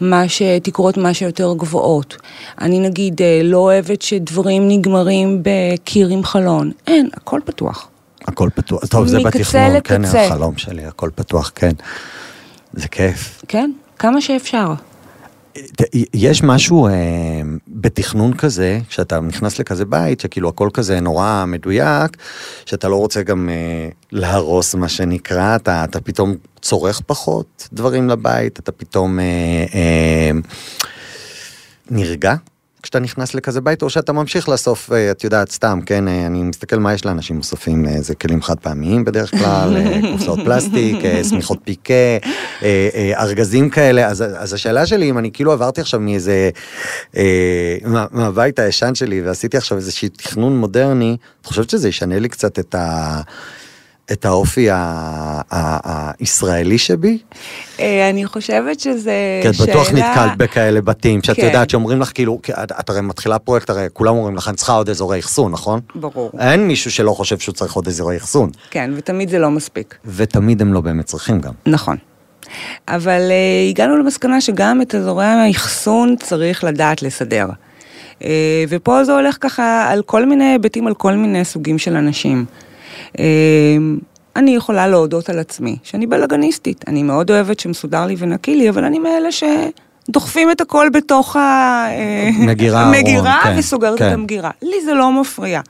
מה 0.00 0.28
שתקרות 0.28 0.96
מה 0.96 1.14
שיותר 1.14 1.54
גבוהות. 1.56 2.16
אני 2.60 2.80
נגיד 2.80 3.22
אה, 3.22 3.40
לא 3.44 3.58
אוהבת 3.58 4.02
שדברים 4.02 4.68
נגמרים 4.68 5.42
בקיר 5.42 6.08
עם 6.08 6.24
חלון. 6.24 6.72
אין, 6.86 7.08
הכל 7.14 7.40
פתוח. 7.44 7.88
הכל 8.26 8.48
פתוח. 8.54 8.86
טוב, 8.86 9.06
זה 9.06 9.18
בתכנון, 9.24 9.80
כן, 9.84 10.04
החלום 10.04 10.56
שלי, 10.56 10.84
הכל 10.84 11.10
פתוח, 11.14 11.52
כן. 11.54 11.72
זה 12.72 12.88
כיף. 12.88 13.42
כן, 13.48 13.70
כמה 13.98 14.20
שאפשר. 14.20 14.74
יש 16.14 16.42
משהו 16.42 16.86
אה, 16.86 16.92
בתכנון 17.68 18.34
כזה, 18.34 18.80
כשאתה 18.88 19.20
נכנס 19.20 19.58
לכזה 19.58 19.84
בית, 19.84 20.20
שכאילו 20.20 20.48
הכל 20.48 20.68
כזה 20.72 21.00
נורא 21.00 21.44
מדויק, 21.46 22.16
שאתה 22.66 22.88
לא 22.88 22.96
רוצה 22.96 23.22
גם 23.22 23.48
אה, 23.48 23.88
להרוס 24.12 24.74
מה 24.74 24.88
שנקרא, 24.88 25.56
אתה, 25.56 25.84
אתה 25.84 26.00
פתאום 26.00 26.34
צורך 26.62 27.00
פחות 27.06 27.68
דברים 27.72 28.08
לבית, 28.08 28.58
אתה 28.58 28.72
פתאום... 28.72 29.20
אה, 29.20 29.24
אה, 29.74 30.30
נרגע 31.90 32.34
כשאתה 32.88 32.98
נכנס 32.98 33.34
לכזה 33.34 33.60
בית, 33.60 33.82
או 33.82 33.90
שאתה 33.90 34.12
ממשיך 34.12 34.48
לאסוף, 34.48 34.92
אה, 34.92 35.10
את 35.10 35.24
יודעת, 35.24 35.50
סתם, 35.50 35.80
כן, 35.86 36.08
אה, 36.08 36.26
אני 36.26 36.42
מסתכל 36.42 36.78
מה 36.78 36.94
יש 36.94 37.04
לאנשים, 37.04 37.38
אוספים 37.38 37.86
איזה 37.86 38.14
כלים 38.14 38.42
חד 38.42 38.58
פעמיים 38.58 39.04
בדרך 39.04 39.30
כלל, 39.30 39.76
אה, 39.76 40.00
קופסאות 40.12 40.38
פלסטיק, 40.44 40.96
שמיכות 41.28 41.58
פיקה, 41.64 41.94
ארגזים 43.16 43.70
כאלה, 43.70 44.06
אז, 44.06 44.24
אז 44.36 44.52
השאלה 44.52 44.86
שלי, 44.86 45.10
אם 45.10 45.18
אני 45.18 45.30
כאילו 45.32 45.52
עברתי 45.52 45.80
עכשיו 45.80 46.00
מאיזה, 46.00 46.50
מה, 47.84 48.06
מהבית 48.10 48.58
הישן 48.58 48.94
שלי, 48.94 49.22
ועשיתי 49.22 49.56
עכשיו 49.56 49.78
איזשהו 49.78 50.08
תכנון 50.08 50.56
מודרני, 50.56 51.16
את 51.40 51.46
חושבת 51.46 51.70
שזה 51.70 51.88
ישנה 51.88 52.18
לי 52.18 52.28
קצת 52.28 52.58
את 52.58 52.74
ה... 52.74 53.20
את 54.12 54.24
האופי 54.24 54.68
הישראלי 55.50 56.78
שבי? 56.78 57.18
אה, 57.80 58.10
אני 58.10 58.26
חושבת 58.26 58.80
שזה 58.80 59.40
שאלה... 59.42 59.54
כי 59.54 59.62
את 59.62 59.68
בטוח 59.68 59.90
נתקלת 59.90 60.36
בכאלה 60.36 60.80
בתים, 60.80 61.22
שאת 61.22 61.36
כן. 61.36 61.46
יודעת 61.46 61.70
שאומרים 61.70 62.00
לך 62.00 62.10
כאילו, 62.14 62.40
את 62.80 62.90
הרי 62.90 63.00
מתחילה 63.00 63.38
פרויקט, 63.38 63.70
הרי 63.70 63.86
כולם 63.92 64.14
אומרים 64.16 64.36
לך, 64.36 64.48
אני 64.48 64.56
צריכה 64.56 64.72
עוד 64.72 64.88
אזורי 64.88 65.18
אחסון, 65.18 65.52
נכון? 65.52 65.80
ברור. 65.94 66.30
אין 66.40 66.66
מישהו 66.66 66.90
שלא 66.90 67.12
חושב 67.12 67.38
שהוא 67.38 67.52
צריך 67.54 67.72
עוד 67.72 67.88
אזורי 67.88 68.16
אחסון. 68.16 68.50
כן, 68.70 68.90
ותמיד 68.96 69.28
זה 69.28 69.38
לא 69.38 69.50
מספיק. 69.50 69.94
ותמיד 70.04 70.62
הם 70.62 70.72
לא 70.72 70.80
באמת 70.80 71.04
צריכים 71.04 71.40
גם. 71.40 71.52
נכון. 71.66 71.96
אבל 72.88 73.20
uh, 73.20 73.70
הגענו 73.70 73.96
למסקנה 73.96 74.40
שגם 74.40 74.82
את 74.82 74.94
אזורי 74.94 75.24
האחסון 75.24 76.16
צריך 76.16 76.64
לדעת 76.64 77.02
לסדר. 77.02 77.48
Uh, 78.18 78.24
ופה 78.68 79.04
זה 79.04 79.12
הולך 79.12 79.36
ככה 79.40 79.90
על 79.90 80.02
כל 80.02 80.26
מיני 80.26 80.44
היבטים, 80.44 80.86
על 80.86 80.94
כל 80.94 81.12
מיני 81.12 81.44
סוגים 81.44 81.78
של 81.78 81.96
אנשים. 81.96 82.44
אמ, 83.18 83.98
אני 84.36 84.50
יכולה 84.56 84.86
להודות 84.86 85.28
על 85.30 85.38
עצמי, 85.38 85.76
שאני 85.82 86.06
בלאגניסטית. 86.06 86.84
אני 86.88 87.02
מאוד 87.02 87.30
אוהבת 87.30 87.60
שמסודר 87.60 88.06
לי 88.06 88.14
ונקי 88.18 88.56
לי, 88.56 88.68
אבל 88.68 88.84
אני 88.84 88.98
מאלה 88.98 89.28
שדוחפים 89.32 90.50
את 90.50 90.60
הכל 90.60 90.88
בתוך 90.92 91.36
המגירה, 92.84 93.40
כן, 93.44 93.54
וסוגרת 93.58 93.98
כן. 93.98 94.08
את 94.08 94.12
המגירה. 94.12 94.50
לי 94.62 94.84
זה 94.84 94.94
לא 94.94 95.20
מפריע. 95.20 95.60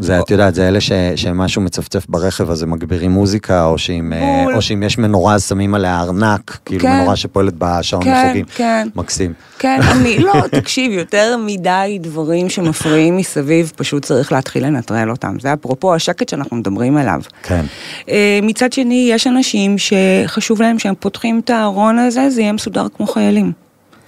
זה, 0.00 0.20
את 0.20 0.30
יודעת, 0.30 0.54
זה 0.54 0.68
אלה 0.68 0.80
ש, 0.80 0.92
שמשהו 1.16 1.62
מצפצף 1.62 2.06
ברכב, 2.08 2.50
אז 2.50 2.62
הם 2.62 2.70
מגבירים 2.70 3.10
מוזיקה, 3.10 3.64
או 3.64 3.78
שאם, 3.78 4.12
אה, 4.12 4.54
או 4.54 4.62
שאם 4.62 4.82
יש 4.82 4.98
מנורה, 4.98 5.34
אז 5.34 5.48
שמים 5.48 5.74
עליה 5.74 6.00
ארנק, 6.00 6.58
כאילו 6.64 6.82
כן, 6.82 6.96
מנורה 6.96 7.16
שפועלת 7.16 7.54
בשעון 7.58 8.04
כן, 8.04 8.24
מחוגים. 8.24 8.44
כן, 8.44 8.88
מקסים. 8.94 9.32
כן, 9.58 9.80
אני, 9.82 10.18
לא, 10.18 10.32
תקשיב, 10.60 10.92
יותר 10.92 11.36
מדי 11.46 11.98
דברים 12.00 12.48
שמפריעים 12.48 13.16
מסביב, 13.16 13.72
פשוט 13.76 14.04
צריך 14.04 14.32
להתחיל 14.32 14.66
לנטרל 14.66 15.10
אותם. 15.10 15.36
זה 15.40 15.52
אפרופו 15.52 15.94
השקט 15.94 16.28
שאנחנו 16.28 16.56
מדברים 16.56 16.96
עליו. 16.96 17.20
כן. 17.42 17.64
אה, 18.08 18.38
מצד 18.42 18.72
שני, 18.72 19.08
יש 19.12 19.26
אנשים 19.26 19.76
שחשוב 19.78 20.62
להם 20.62 20.78
שהם 20.78 20.94
פותחים 21.00 21.40
את 21.44 21.50
הארון 21.50 21.98
הזה, 21.98 22.30
זה 22.30 22.40
יהיה 22.40 22.52
מסודר 22.52 22.86
כמו 22.96 23.06
חיילים. 23.06 23.52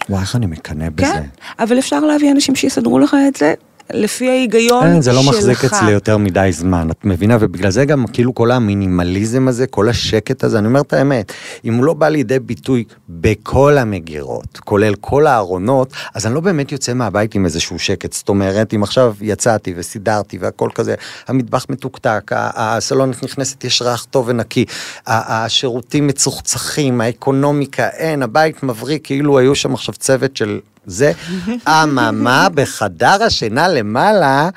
וואי, 0.09 0.21
איך 0.21 0.37
אני 0.37 0.47
מקנא 0.47 0.89
בזה. 0.95 1.13
כן, 1.13 1.23
אבל 1.59 1.79
אפשר 1.79 2.01
להביא 2.01 2.31
אנשים 2.31 2.55
שיסדרו 2.55 2.99
לך 2.99 3.17
את 3.29 3.37
זה 3.37 3.55
לפי 3.93 4.31
ההיגיון 4.31 4.93
שלך. 4.93 5.01
זה 5.01 5.13
לא 5.13 5.23
מחזיק 5.23 5.65
אצלי 5.65 5.91
יותר 5.91 6.17
מדי 6.17 6.49
זמן, 6.53 6.91
את 6.91 7.05
מבינה? 7.05 7.37
ובגלל 7.41 7.71
זה 7.71 7.85
גם 7.85 8.05
כאילו 8.13 8.35
כל 8.35 8.51
המינימליזם 8.51 9.49
הזה, 9.49 9.67
כל 9.67 9.89
השקט 9.89 10.45
הזה, 10.45 10.59
אני 10.59 10.67
אומר 10.67 10.81
את 10.81 10.93
האמת, 10.93 11.33
אם 11.65 11.75
הוא 11.75 11.85
לא 11.85 11.95
בא 11.95 12.09
לידי 12.09 12.39
ביטוי 12.39 12.85
בכל 13.09 13.79
המגירות, 13.79 14.59
כולל 14.65 14.95
כל 14.95 15.27
הארונות, 15.27 15.93
אז 16.15 16.27
אני 16.27 16.35
לא 16.35 16.41
באמת 16.41 16.73
יוצא 16.73 16.95
מהבית 16.95 17.35
עם 17.35 17.45
איזשהו 17.45 17.79
שקט. 17.79 18.13
זאת 18.13 18.29
אומרת, 18.29 18.75
אם 18.75 18.83
עכשיו 18.83 19.15
יצאתי 19.21 19.75
וסידרתי 19.77 20.39
והכל 20.39 20.69
כזה, 20.75 20.95
המטבח 21.29 21.67
מתוקתק, 21.69 22.31
הסלון 22.35 23.13
נכנסת 23.23 23.65
יש 23.65 23.83
ריח 23.83 24.05
טוב 24.05 24.29
ונקי, 24.29 24.65
השירותים 25.07 26.07
מצוחצחים, 26.07 27.01
האקונומיקה, 27.01 27.89
אין, 27.89 28.23
הבית 28.23 28.63
מבריק, 28.63 29.05
כאילו 29.05 29.39
היו 29.39 29.55
שם 29.55 29.75
עכשיו 29.75 29.95
צוות 29.95 30.37
של 30.37 30.61
זה. 30.87 31.13
אממה, 31.69 32.49
בחדר 32.55 33.23
השינה 33.23 33.69
למעלה, 33.69 34.49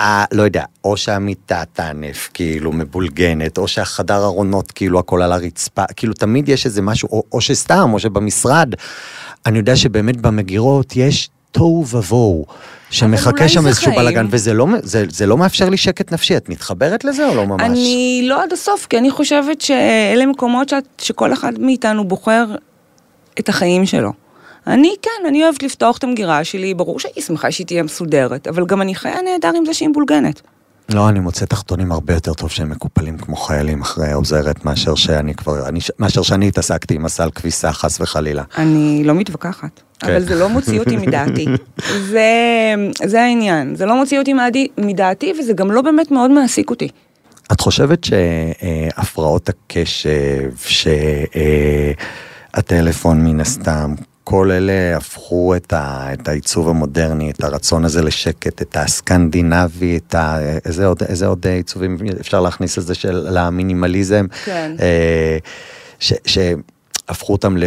ה, 0.00 0.24
לא 0.34 0.42
יודע, 0.42 0.64
או 0.84 0.96
שהמיטה 0.96 1.62
תענף 1.72 2.28
כאילו 2.34 2.72
מבולגנת, 2.72 3.58
או 3.58 3.68
שהחדר 3.68 4.24
ארונות 4.24 4.72
כאילו 4.72 4.98
הכל 4.98 5.22
על 5.22 5.32
הרצפה, 5.32 5.84
כאילו 5.96 6.14
תמיד 6.14 6.48
יש 6.48 6.66
איזה 6.66 6.82
משהו, 6.82 7.08
או, 7.12 7.22
או 7.32 7.40
שסתם, 7.40 7.90
או 7.92 7.98
שבמשרד. 7.98 8.74
אני 9.46 9.58
יודע 9.58 9.76
שבאמת 9.76 10.16
במגירות 10.20 10.96
יש 10.96 11.28
תוהו 11.52 11.86
ובוהו. 11.90 12.46
שמחכה 12.90 13.48
שם 13.48 13.66
איזשהו 13.66 13.92
בלאגן, 13.92 14.26
וזה 14.30 14.54
לא, 14.54 14.66
זה, 14.82 15.04
זה 15.08 15.26
לא 15.26 15.36
מאפשר 15.36 15.68
לי 15.68 15.76
שקט 15.76 16.12
נפשי, 16.12 16.36
את 16.36 16.48
מתחברת 16.48 17.04
לזה 17.04 17.28
או 17.28 17.34
לא 17.34 17.46
ממש? 17.46 17.62
אני 17.62 18.20
לא 18.24 18.42
עד 18.42 18.52
הסוף, 18.52 18.86
כי 18.86 18.98
אני 18.98 19.10
חושבת 19.10 19.60
שאלה 19.60 20.26
מקומות 20.26 20.68
שאת, 20.68 20.84
שכל 20.98 21.32
אחד 21.32 21.52
מאיתנו 21.58 22.08
בוחר 22.08 22.44
את 23.40 23.48
החיים 23.48 23.86
שלו. 23.86 24.12
אני 24.66 24.94
כן, 25.02 25.26
אני 25.28 25.44
אוהבת 25.44 25.62
לפתוח 25.62 25.98
את 25.98 26.04
המגירה 26.04 26.44
שלי, 26.44 26.74
ברור 26.74 27.00
שהיא 27.00 27.22
שמחה 27.22 27.50
שהיא 27.50 27.66
תהיה 27.66 27.82
מסודרת, 27.82 28.48
אבל 28.48 28.66
גם 28.66 28.82
אני 28.82 28.94
חיה 28.94 29.22
נהדר 29.24 29.52
עם 29.56 29.64
זה 29.64 29.74
שהיא 29.74 29.88
מבולגנת. 29.88 30.40
לא, 30.94 31.08
אני 31.08 31.20
מוצא 31.20 31.44
תחתונים 31.44 31.92
הרבה 31.92 32.14
יותר 32.14 32.34
טוב 32.34 32.50
שהם 32.50 32.70
מקופלים 32.70 33.18
כמו 33.18 33.36
חיילים 33.36 33.80
אחרי 33.80 34.12
עוזרת, 34.12 34.64
מאשר 34.64 34.94
שאני 34.94 35.34
כבר, 35.34 35.68
אני, 35.68 35.80
מאשר 35.98 36.22
שאני 36.22 36.48
התעסקתי 36.48 36.94
עם 36.94 37.04
הסל 37.04 37.30
כביסה, 37.30 37.72
חס 37.72 38.00
וחלילה. 38.00 38.42
אני 38.58 39.02
לא 39.04 39.14
מתווכחת, 39.14 39.80
כן. 39.98 40.06
אבל 40.06 40.20
זה 40.20 40.34
לא 40.34 40.48
מוציא 40.48 40.80
אותי 40.80 40.96
מדעתי. 40.96 41.46
זה, 42.10 42.28
זה 43.04 43.22
העניין, 43.22 43.74
זה 43.74 43.86
לא 43.86 43.96
מוציא 43.96 44.18
אותי 44.18 44.32
מדעתי, 44.78 45.32
וזה 45.40 45.52
גם 45.52 45.70
לא 45.70 45.82
באמת 45.82 46.10
מאוד 46.10 46.30
מעסיק 46.30 46.70
אותי. 46.70 46.88
את 47.52 47.60
חושבת 47.60 48.04
שהפרעות 48.04 49.48
הקשב, 49.48 50.50
שהטלפון 52.56 53.24
מן 53.24 53.40
הסתם, 53.40 53.94
כל 54.30 54.50
אלה 54.50 54.96
הפכו 54.96 55.56
את, 55.56 55.72
ה, 55.72 56.12
את 56.12 56.28
העיצוב 56.28 56.68
המודרני, 56.68 57.30
את 57.30 57.44
הרצון 57.44 57.84
הזה 57.84 58.02
לשקט, 58.02 58.62
את 58.62 58.76
הסקנדינבי, 58.76 59.96
את 59.96 60.14
ה... 60.14 60.38
איזה 60.64 60.86
עוד, 60.86 61.02
איזה 61.02 61.26
עוד 61.26 61.46
עיצובים 61.46 61.96
אפשר 62.20 62.40
להכניס 62.40 62.78
את 62.78 62.86
זה 62.86 62.94
של 62.94 63.36
המינימליזם? 63.36 64.26
כן. 64.44 64.72
אה, 64.80 65.38
ש, 65.98 66.12
שהפכו 66.26 67.32
אותם 67.32 67.56
ל... 67.56 67.64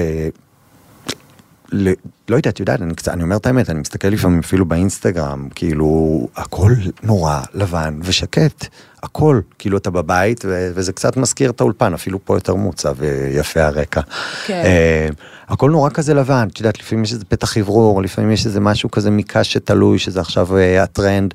ל... 1.71 1.91
לא 2.29 2.35
יודע, 2.35 2.49
את 2.49 2.59
יודעת, 2.59 2.81
אני, 2.81 2.93
אני 3.07 3.23
אומר 3.23 3.35
את 3.35 3.45
האמת, 3.45 3.69
אני 3.69 3.79
מסתכל 3.79 4.07
לפעמים 4.07 4.39
אפילו 4.39 4.65
באינסטגרם, 4.65 5.47
כאילו, 5.55 6.27
הכל 6.35 6.73
נורא 7.03 7.41
לבן 7.53 7.99
ושקט, 8.03 8.67
הכל, 9.03 9.39
כאילו 9.59 9.77
אתה 9.77 9.89
בבית, 9.89 10.45
ו, 10.45 10.71
וזה 10.75 10.93
קצת 10.93 11.17
מזכיר 11.17 11.49
את 11.49 11.61
האולפן, 11.61 11.93
אפילו 11.93 12.25
פה 12.25 12.35
יותר 12.35 12.55
מוצע 12.55 12.91
ויפה 12.97 13.63
הרקע. 13.63 14.01
כן. 14.45 14.63
Uh, 14.63 15.15
הכל 15.47 15.71
נורא 15.71 15.89
כזה 15.89 16.13
לבן, 16.13 16.47
את 16.51 16.59
יודעת, 16.59 16.79
לפעמים 16.79 17.03
יש 17.03 17.13
איזה 17.13 17.25
פתח 17.25 17.57
אוורור, 17.57 18.01
לפעמים 18.01 18.31
יש 18.31 18.45
איזה 18.45 18.59
משהו 18.59 18.91
כזה 18.91 19.11
מקש 19.11 19.53
שתלוי, 19.53 19.99
שזה 19.99 20.19
עכשיו 20.19 20.47
uh, 20.47 20.81
הטרנד, 20.83 21.33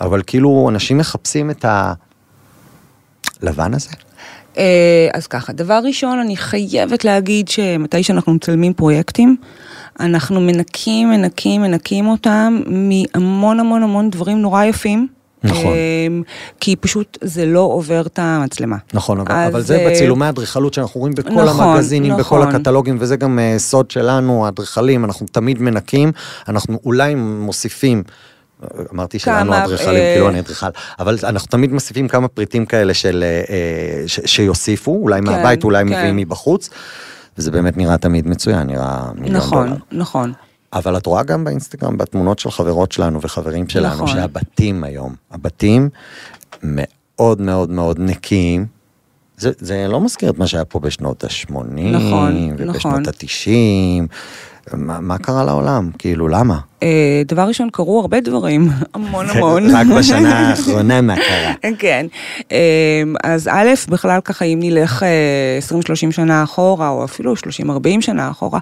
אבל 0.00 0.22
כאילו, 0.26 0.68
אנשים 0.70 0.98
מחפשים 0.98 1.50
את 1.50 1.64
הלבן 3.42 3.74
הזה. 3.74 3.90
אה, 4.58 5.08
אז 5.14 5.26
ככה, 5.26 5.52
דבר 5.52 5.80
ראשון, 5.84 6.18
אני 6.18 6.36
חייבת 6.36 7.04
להגיד 7.04 7.48
שמתי 7.48 8.02
שאנחנו 8.02 8.34
מצלמים 8.34 8.72
פרויקטים, 8.72 9.36
אנחנו 10.00 10.40
מנקים, 10.40 11.10
מנקים, 11.10 11.62
מנקים 11.62 12.06
אותם 12.06 12.60
מהמון 12.66 13.60
המון 13.60 13.82
המון 13.82 14.10
דברים 14.10 14.42
נורא 14.42 14.64
יפים. 14.64 15.08
נכון. 15.44 15.72
אמ, 16.06 16.22
כי 16.60 16.76
פשוט 16.76 17.18
זה 17.20 17.46
לא 17.46 17.60
עובר 17.60 18.06
את 18.06 18.18
המצלמה. 18.18 18.76
נכון, 18.94 19.20
אבל, 19.20 19.34
אבל 19.34 19.60
זה 19.60 19.78
אה, 19.78 19.90
בצילומי 19.90 20.28
אדריכלות 20.28 20.74
שאנחנו 20.74 21.00
רואים 21.00 21.14
בכל 21.14 21.44
נכון, 21.44 21.68
המגזינים, 21.68 22.12
נכון. 22.12 22.42
בכל 22.42 22.56
הקטלוגים, 22.56 22.96
וזה 23.00 23.16
גם 23.16 23.38
אה, 23.38 23.54
סוד 23.58 23.90
שלנו, 23.90 24.46
האדריכלים, 24.46 25.04
אנחנו 25.04 25.26
תמיד 25.32 25.62
מנקים, 25.62 26.12
אנחנו 26.48 26.78
אולי 26.84 27.14
מוסיפים. 27.14 28.02
אמרתי 28.94 29.18
שלנו 29.18 29.56
אדריכלים, 29.56 29.96
אה... 29.96 30.12
כאילו 30.14 30.28
אני 30.28 30.40
אדריכל, 30.40 30.66
אבל 30.98 31.18
אנחנו 31.22 31.48
תמיד 31.48 31.72
מוסיפים 31.72 32.08
כמה 32.08 32.28
פריטים 32.28 32.66
כאלה 32.66 32.94
של, 32.94 33.24
אה, 33.24 34.02
ש, 34.06 34.20
שיוסיפו, 34.24 34.98
אולי 35.02 35.20
כן, 35.20 35.26
מהבית, 35.26 35.64
אולי 35.64 35.84
כן. 35.84 35.90
מביאים 35.90 36.16
מבחוץ. 36.16 36.70
וזה 37.38 37.50
באמת 37.50 37.76
נראה 37.76 37.98
תמיד 37.98 38.28
מצוין, 38.28 38.66
נראה 38.66 39.12
מיליון 39.14 39.36
נכון, 39.36 39.66
דולר. 39.66 39.76
נכון, 39.90 39.98
נכון. 39.98 40.32
אבל 40.72 40.96
את 40.96 41.06
רואה 41.06 41.22
גם 41.22 41.44
באינסטגרם, 41.44 41.98
בתמונות 41.98 42.38
של 42.38 42.50
חברות 42.50 42.92
שלנו 42.92 43.20
וחברים 43.22 43.68
שלנו, 43.68 43.94
נכון. 43.94 44.08
שהבתים 44.08 44.84
היום, 44.84 45.14
הבתים 45.30 45.88
מאוד 46.62 47.40
מאוד 47.40 47.70
מאוד 47.70 47.96
נקיים. 48.00 48.66
זה, 49.36 49.50
זה 49.58 49.86
לא 49.88 50.00
מזכיר 50.00 50.30
את 50.30 50.38
מה 50.38 50.46
שהיה 50.46 50.64
פה 50.64 50.80
בשנות 50.80 51.24
ה-80, 51.24 51.52
נכון, 51.80 52.50
ובשנות 52.58 52.76
נכון. 52.76 53.02
ה-90. 53.06 54.06
מה, 54.76 55.00
מה 55.00 55.18
קרה 55.18 55.44
לעולם? 55.44 55.90
כאילו, 55.98 56.28
למה? 56.28 56.58
אה, 56.82 57.22
דבר 57.26 57.42
ראשון, 57.42 57.70
קרו 57.70 58.00
הרבה 58.00 58.20
דברים, 58.20 58.68
המון 58.94 59.26
המון. 59.30 59.76
רק 59.76 59.86
בשנה 59.98 60.38
האחרונה 60.48 61.00
מה 61.00 61.14
קרה? 61.16 61.72
כן. 61.78 62.06
אה, 62.52 63.02
אז 63.24 63.48
א', 63.52 63.68
בכלל 63.88 64.20
ככה, 64.20 64.44
אם 64.44 64.58
נלך 64.62 65.02
20-30 65.02 65.06
אה, 66.06 66.12
שנה 66.12 66.42
אחורה, 66.42 66.88
או 66.88 67.04
אפילו 67.04 67.34
30-40 67.34 67.38
שנה 68.00 68.30
אחורה, 68.30 68.58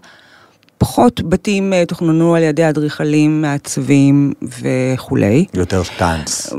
פחות 0.78 1.20
בתים 1.20 1.72
תוכננו 1.88 2.34
על 2.34 2.42
ידי 2.42 2.68
אדריכלים, 2.68 3.42
מעצבים 3.42 4.32
וכולי. 4.42 5.44
יותר 5.54 5.82
טאנס. 5.98 6.54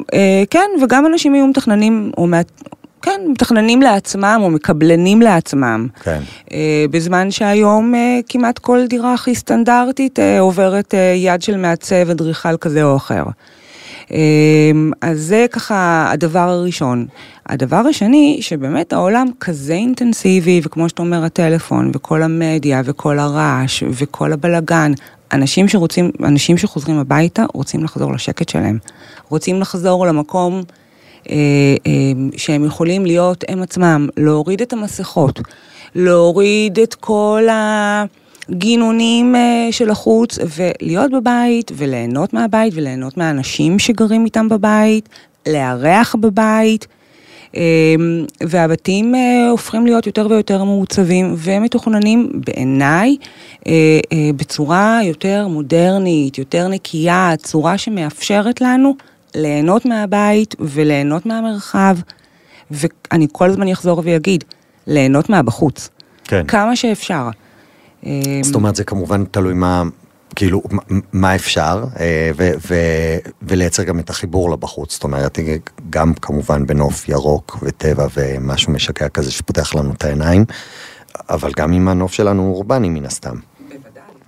כן, 0.49 0.69
וגם 0.83 1.05
אנשים 1.05 1.33
היו 1.33 1.47
מתכננים, 1.47 2.11
או 2.17 2.27
כן, 3.01 3.21
מתכננים 3.27 3.81
לעצמם 3.81 4.39
או 4.43 4.49
מקבלנים 4.49 5.21
לעצמם. 5.21 5.87
כן. 6.03 6.19
אה, 6.51 6.85
בזמן 6.91 7.31
שהיום 7.31 7.95
אה, 7.95 8.19
כמעט 8.29 8.59
כל 8.59 8.85
דירה 8.89 9.13
הכי 9.13 9.35
סטנדרטית 9.35 10.19
אה, 10.19 10.39
עוברת 10.39 10.93
אה, 10.93 11.13
יד 11.15 11.41
של 11.41 11.57
מעצב, 11.57 12.09
אדריכל 12.09 12.57
כזה 12.57 12.83
או 12.83 12.97
אחר. 12.97 13.23
אה, 14.11 14.17
אז 15.01 15.19
זה 15.19 15.45
ככה 15.51 16.09
הדבר 16.11 16.39
הראשון. 16.39 17.05
הדבר 17.45 17.83
השני, 17.89 18.37
שבאמת 18.41 18.93
העולם 18.93 19.27
כזה 19.39 19.73
אינטנסיבי, 19.73 20.61
וכמו 20.63 20.89
שאתה 20.89 21.01
אומר, 21.01 21.23
הטלפון, 21.23 21.91
וכל 21.93 22.23
המדיה, 22.23 22.81
וכל 22.85 23.19
הרעש, 23.19 23.83
וכל 23.91 24.33
הבלגן, 24.33 24.91
אנשים 25.31 25.67
שרוצים, 25.67 26.11
אנשים 26.23 26.57
שחוזרים 26.57 26.97
הביתה, 26.97 27.43
רוצים 27.53 27.83
לחזור 27.83 28.13
לשקט 28.13 28.49
שלהם. 28.49 28.77
רוצים 29.29 29.61
לחזור 29.61 30.07
למקום 30.07 30.61
שהם 32.37 32.65
יכולים 32.65 33.05
להיות 33.05 33.43
הם 33.47 33.61
עצמם, 33.61 34.09
להוריד 34.17 34.61
את 34.61 34.73
המסכות, 34.73 35.39
להוריד 35.95 36.79
את 36.79 36.95
כל 36.95 37.43
הגינונים 38.49 39.35
אה, 39.35 39.67
של 39.71 39.89
החוץ, 39.89 40.39
ולהיות 40.57 41.11
בבית, 41.11 41.71
וליהנות 41.75 42.33
מהבית, 42.33 42.73
וליהנות 42.75 43.17
מהאנשים 43.17 43.79
שגרים 43.79 44.25
איתם 44.25 44.49
בבית, 44.49 45.09
לארח 45.47 46.15
בבית. 46.15 46.87
אה, 47.55 47.95
והבתים 48.43 49.15
אה, 49.15 49.49
הופכים 49.49 49.85
להיות 49.85 50.07
יותר 50.07 50.27
ויותר 50.29 50.63
מעוצבים 50.63 51.35
ומתוכננים 51.37 52.31
בעיניי 52.45 53.17
אה, 53.67 53.73
אה, 54.11 54.29
בצורה 54.35 54.99
יותר 55.03 55.47
מודרנית, 55.47 56.37
יותר 56.37 56.67
נקייה, 56.67 57.33
צורה 57.37 57.77
שמאפשרת 57.77 58.61
לנו 58.61 58.95
ליהנות 59.37 59.85
מהבית 59.85 60.55
וליהנות 60.59 61.25
מהמרחב, 61.25 61.97
ואני 62.71 63.27
כל 63.31 63.49
הזמן 63.49 63.67
אחזור 63.71 64.01
ואגיד, 64.05 64.43
ליהנות 64.87 65.29
מהבחוץ. 65.29 65.89
כן. 66.23 66.47
כמה 66.47 66.75
שאפשר. 66.75 67.29
זאת 68.41 68.55
אומרת, 68.55 68.75
זה 68.75 68.83
כמובן 68.83 69.23
תלוי 69.31 69.53
מה, 69.53 69.83
כאילו, 70.35 70.61
מה- 71.13 71.35
אפשר, 71.35 71.83
אה, 71.99 72.31
ו, 72.37 72.51
ו, 72.67 72.75
ולייצר 73.41 73.83
גם 73.83 73.99
את 73.99 74.09
החיבור 74.09 74.51
לבחוץ. 74.51 74.93
זאת 74.93 75.03
אומרת, 75.03 75.39
גם 75.89 76.13
כמובן 76.13 76.65
בנוף 76.67 77.09
ירוק 77.09 77.57
וטבע 77.61 78.07
ומשהו 78.17 78.73
משגע 78.73 79.09
כזה 79.09 79.31
שפותח 79.31 79.75
לנו 79.75 79.91
את 79.93 80.05
העיניים, 80.05 80.45
אבל 81.29 81.51
גם 81.57 81.73
אם 81.73 81.87
הנוף 81.87 82.13
שלנו 82.13 82.41
הוא 82.41 82.53
אורבני 82.55 82.89
מן 82.89 83.05
הסתם. 83.05 83.35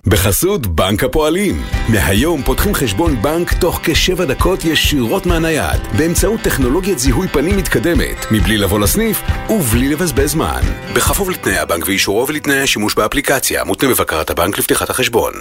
בחסות 0.06 0.66
בנק 0.66 1.04
הפועלים. 1.04 1.62
מהיום 1.88 2.42
פותחים 2.42 2.74
חשבון 2.74 3.22
בנק 3.22 3.52
תוך 3.52 3.80
כשבע 3.82 4.24
דקות 4.24 4.64
ישירות 4.64 5.26
מהנייד, 5.26 5.80
באמצעות 5.98 6.40
טכנולוגיית 6.40 6.98
זיהוי 6.98 7.28
פנים 7.28 7.56
מתקדמת, 7.56 8.26
מבלי 8.30 8.58
לבוא 8.58 8.80
לסניף 8.80 9.22
ובלי 9.50 9.88
לבזבז 9.88 10.30
זמן. 10.30 10.60
בכפוף 10.94 11.28
לתנאי 11.28 11.58
הבנק 11.58 11.86
ואישורו 11.86 12.26
ולתנאי 12.28 12.60
השימוש 12.60 12.94
באפליקציה, 12.94 13.64
מותנה 13.64 13.90
בבקרת 13.90 14.30
הבנק 14.30 14.58
לפתיחת 14.58 14.90
החשבון. 14.90 15.32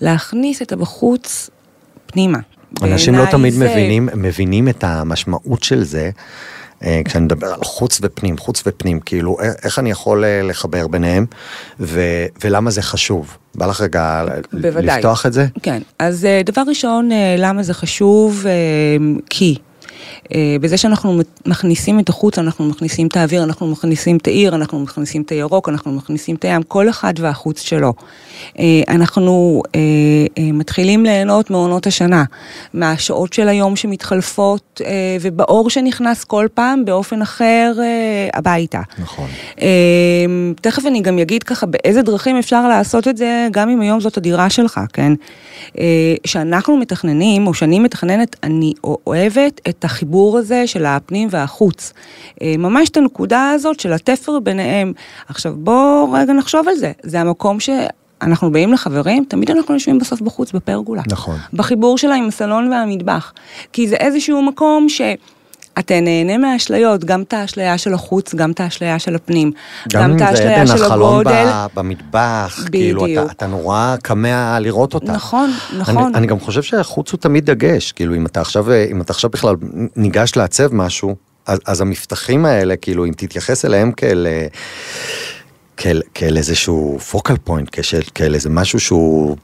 להכניס 0.00 0.62
את 0.62 0.72
הבחוץ 0.72 1.50
פנימה. 2.06 2.38
אנשים 2.82 3.14
לא 3.14 3.24
תמיד 3.30 3.52
זה- 3.52 3.64
מבינים, 3.64 4.08
מבינים 4.14 4.68
את 4.68 4.84
המשמעות 4.84 5.62
של 5.62 5.84
זה. 5.84 6.10
אה, 6.82 7.00
כשאני 7.04 7.24
מדבר 7.24 7.46
על 7.46 7.64
חוץ 7.64 7.98
ופנים, 8.02 8.38
חוץ 8.38 8.62
ופנים, 8.66 9.00
כאילו, 9.00 9.36
א- 9.40 9.64
איך 9.64 9.78
אני 9.78 9.90
יכול 9.90 10.24
אה, 10.24 10.42
לחבר 10.42 10.86
ביניהם, 10.86 11.26
ו- 11.80 12.00
ולמה 12.44 12.70
זה 12.70 12.82
חשוב? 12.82 13.36
בא 13.54 13.66
לך 13.66 13.80
רגע 13.80 14.24
בוודאי. 14.52 14.96
לפתוח 14.96 15.26
את 15.26 15.32
זה? 15.32 15.46
כן, 15.62 15.82
אז 15.98 16.24
אה, 16.24 16.40
דבר 16.44 16.62
ראשון, 16.68 17.12
אה, 17.12 17.34
למה 17.38 17.62
זה 17.62 17.74
חשוב? 17.74 18.44
אה, 18.46 18.52
כי 19.30 19.54
אה, 19.54 20.13
בזה 20.60 20.76
שאנחנו 20.76 21.20
מכניסים 21.46 22.00
את 22.00 22.08
החוץ, 22.08 22.38
אנחנו 22.38 22.64
מכניסים 22.64 23.06
את 23.06 23.16
האוויר, 23.16 23.44
אנחנו 23.44 23.66
מכניסים 23.66 24.16
את 24.16 24.26
העיר, 24.26 24.54
אנחנו 24.54 24.80
מכניסים 24.80 25.22
את 25.22 25.30
הירוק, 25.30 25.68
אנחנו 25.68 25.92
מכניסים 25.92 26.36
את 26.36 26.44
הים, 26.44 26.62
כל 26.62 26.88
אחד 26.88 27.14
והחוץ 27.18 27.60
שלו. 27.60 27.92
אה, 28.58 28.64
אנחנו 28.88 29.62
אה, 29.74 29.80
אה, 30.38 30.52
מתחילים 30.52 31.04
ליהנות 31.04 31.50
מעונות 31.50 31.86
השנה, 31.86 32.24
מהשעות 32.74 33.32
של 33.32 33.48
היום 33.48 33.76
שמתחלפות, 33.76 34.80
אה, 34.84 35.16
ובאור 35.20 35.70
שנכנס 35.70 36.24
כל 36.24 36.46
פעם 36.54 36.84
באופן 36.84 37.22
אחר 37.22 37.72
אה, 37.78 38.28
הביתה. 38.34 38.80
נכון. 38.98 39.28
אה, 39.60 39.66
תכף 40.60 40.86
אני 40.86 41.00
גם 41.00 41.18
אגיד 41.18 41.42
ככה 41.42 41.66
באיזה 41.66 42.02
דרכים 42.02 42.36
אפשר 42.36 42.68
לעשות 42.68 43.08
את 43.08 43.16
זה, 43.16 43.48
גם 43.50 43.68
אם 43.68 43.80
היום 43.80 44.00
זאת 44.00 44.16
הדירה 44.16 44.50
שלך, 44.50 44.80
כן? 44.92 45.12
אה, 45.78 46.14
שאנחנו 46.26 46.76
מתכננים, 46.76 47.46
או 47.46 47.54
שאני 47.54 47.78
מתכננת, 47.78 48.36
אני 48.42 48.72
אוהבת 48.84 49.60
את 49.68 49.84
החיבור 49.84 50.13
הזה 50.38 50.66
של 50.66 50.86
הפנים 50.86 51.28
והחוץ. 51.30 51.92
אה, 52.42 52.54
ממש 52.58 52.88
את 52.88 52.96
הנקודה 52.96 53.50
הזאת 53.50 53.80
של 53.80 53.92
התפר 53.92 54.40
ביניהם. 54.40 54.92
עכשיו 55.28 55.54
בואו 55.56 56.12
רגע 56.12 56.32
נחשוב 56.32 56.68
על 56.68 56.74
זה, 56.74 56.92
זה 57.02 57.20
המקום 57.20 57.60
ש... 57.60 57.70
אנחנו 58.22 58.52
באים 58.52 58.72
לחברים, 58.72 59.24
תמיד 59.28 59.50
אנחנו 59.50 59.74
יושבים 59.74 59.98
בסוף 59.98 60.20
בחוץ 60.20 60.52
בפרגולה. 60.52 61.02
נכון. 61.10 61.36
בחיבור 61.52 61.98
שלה 61.98 62.14
עם 62.14 62.28
הסלון 62.28 62.72
והמטבח. 62.72 63.32
כי 63.72 63.88
זה 63.88 63.96
איזשהו 63.96 64.42
מקום 64.42 64.88
ש... 64.88 65.00
אתה 65.78 66.00
נהנה 66.00 66.38
מהאשליות, 66.38 67.04
גם 67.04 67.22
את 67.22 67.32
האשליה 67.32 67.78
של 67.78 67.94
החוץ, 67.94 68.34
גם 68.34 68.50
את 68.50 68.60
האשליה 68.60 68.98
של 68.98 69.14
הפנים. 69.14 69.52
גם 69.92 70.04
את 70.04 70.10
אם 70.10 70.18
זה 70.18 70.26
האשליה 70.26 70.62
עדן 70.62 70.66
של 70.66 70.84
החלון 70.84 71.14
הגודל. 71.14 71.44
ב- 71.46 71.66
במטבח, 71.74 72.64
כאילו, 72.72 73.00
אתה, 73.00 73.04
בדיוק. 73.04 73.30
אתה 73.30 73.46
נורא 73.46 73.96
כמה 74.04 74.60
לראות 74.60 74.94
אותה. 74.94 75.12
נכון, 75.12 75.50
אני, 75.70 75.78
נכון. 75.78 76.14
אני 76.14 76.26
גם 76.26 76.40
חושב 76.40 76.62
שהחוץ 76.62 77.12
הוא 77.12 77.18
תמיד 77.20 77.50
דגש, 77.50 77.92
כאילו, 77.92 78.14
אם 78.14 78.26
אתה 78.26 78.40
עכשיו, 78.40 78.66
אם 78.90 79.00
אתה 79.00 79.12
עכשיו 79.12 79.30
בכלל 79.30 79.54
ניגש 79.96 80.36
לעצב 80.36 80.74
משהו, 80.74 81.16
אז, 81.46 81.58
אז 81.66 81.80
המבטחים 81.80 82.44
האלה, 82.44 82.76
כאילו, 82.76 83.06
אם 83.06 83.12
תתייחס 83.16 83.64
אליהם 83.64 83.92
כאל... 83.92 84.26
אה, 84.30 84.46
כאל, 85.76 86.02
כאל 86.14 86.36
איזשהו 86.36 86.98
פוקל 87.10 87.36
פוינט, 87.44 87.68
כאל, 87.72 88.02
כאל 88.14 88.34
איזה 88.34 88.50
משהו 88.50 88.80
שהוא... 88.80 89.36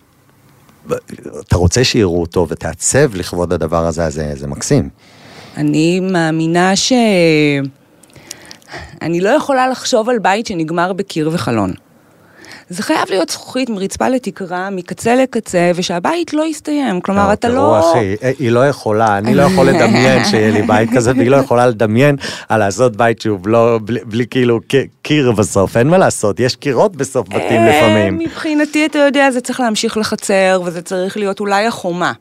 אתה 1.41 1.57
רוצה 1.57 1.85
שיראו 1.85 2.21
אותו 2.21 2.47
ותעצב 2.49 3.15
לכבוד 3.15 3.53
הדבר 3.53 3.87
הזה, 3.87 4.05
אז 4.05 4.15
זה, 4.15 4.33
זה 4.37 4.47
מקסים. 4.47 4.89
אני 5.57 6.01
מאמינה 6.01 6.77
ש... 6.77 6.93
אני 9.03 9.21
לא 9.21 9.29
יכולה 9.29 9.69
לחשוב 9.69 10.09
על 10.09 10.19
בית 10.19 10.47
שנגמר 10.47 10.93
בקיר 10.93 11.31
וחלון. 11.33 11.73
זה 12.69 12.83
חייב 12.83 13.05
להיות 13.11 13.29
זכוכית 13.29 13.71
מרצפה 13.71 14.09
לתקרה, 14.09 14.71
מקצה 14.71 15.15
לקצה, 15.15 15.71
ושהבית 15.75 16.33
לא 16.33 16.47
יסתיים. 16.47 17.01
כלומר, 17.01 17.33
אתה 17.33 17.49
תראו, 17.49 17.55
לא... 17.55 17.91
אחי, 17.91 18.17
אה, 18.23 18.31
היא 18.39 18.51
לא 18.51 18.69
יכולה, 18.69 19.19
אני 19.19 19.35
לא 19.35 19.43
יכול 19.43 19.69
לדמיין 19.69 20.25
שיהיה 20.25 20.51
לי 20.51 20.63
בית 20.63 20.91
כזה, 20.97 21.13
והיא 21.17 21.31
לא 21.31 21.37
יכולה 21.37 21.67
לדמיין 21.67 22.17
על 22.49 22.61
לעשות 22.61 22.97
בית 22.97 23.21
שהוא 23.21 23.39
לא, 23.45 23.79
בלי, 23.85 24.01
בלי 24.05 24.27
כאילו 24.31 24.61
קיר 25.03 25.33
בסוף, 25.33 25.77
אין 25.77 25.89
מה 25.89 25.99
לעשות, 25.99 26.41
יש 26.41 26.57
קירות 26.57 26.97
בסוף 26.97 27.29
בתים 27.29 27.61
אה, 27.61 27.69
לפעמים. 27.69 28.19
מבחינתי, 28.19 28.87
אתה 28.87 28.99
יודע, 28.99 29.31
זה 29.31 29.41
צריך 29.41 29.61
להמשיך 29.61 29.97
לחצר, 29.97 30.63
וזה 30.65 30.83
צריך 30.83 31.17
להיות 31.17 31.41
אולי 31.41 31.67
החומה. 31.67 32.13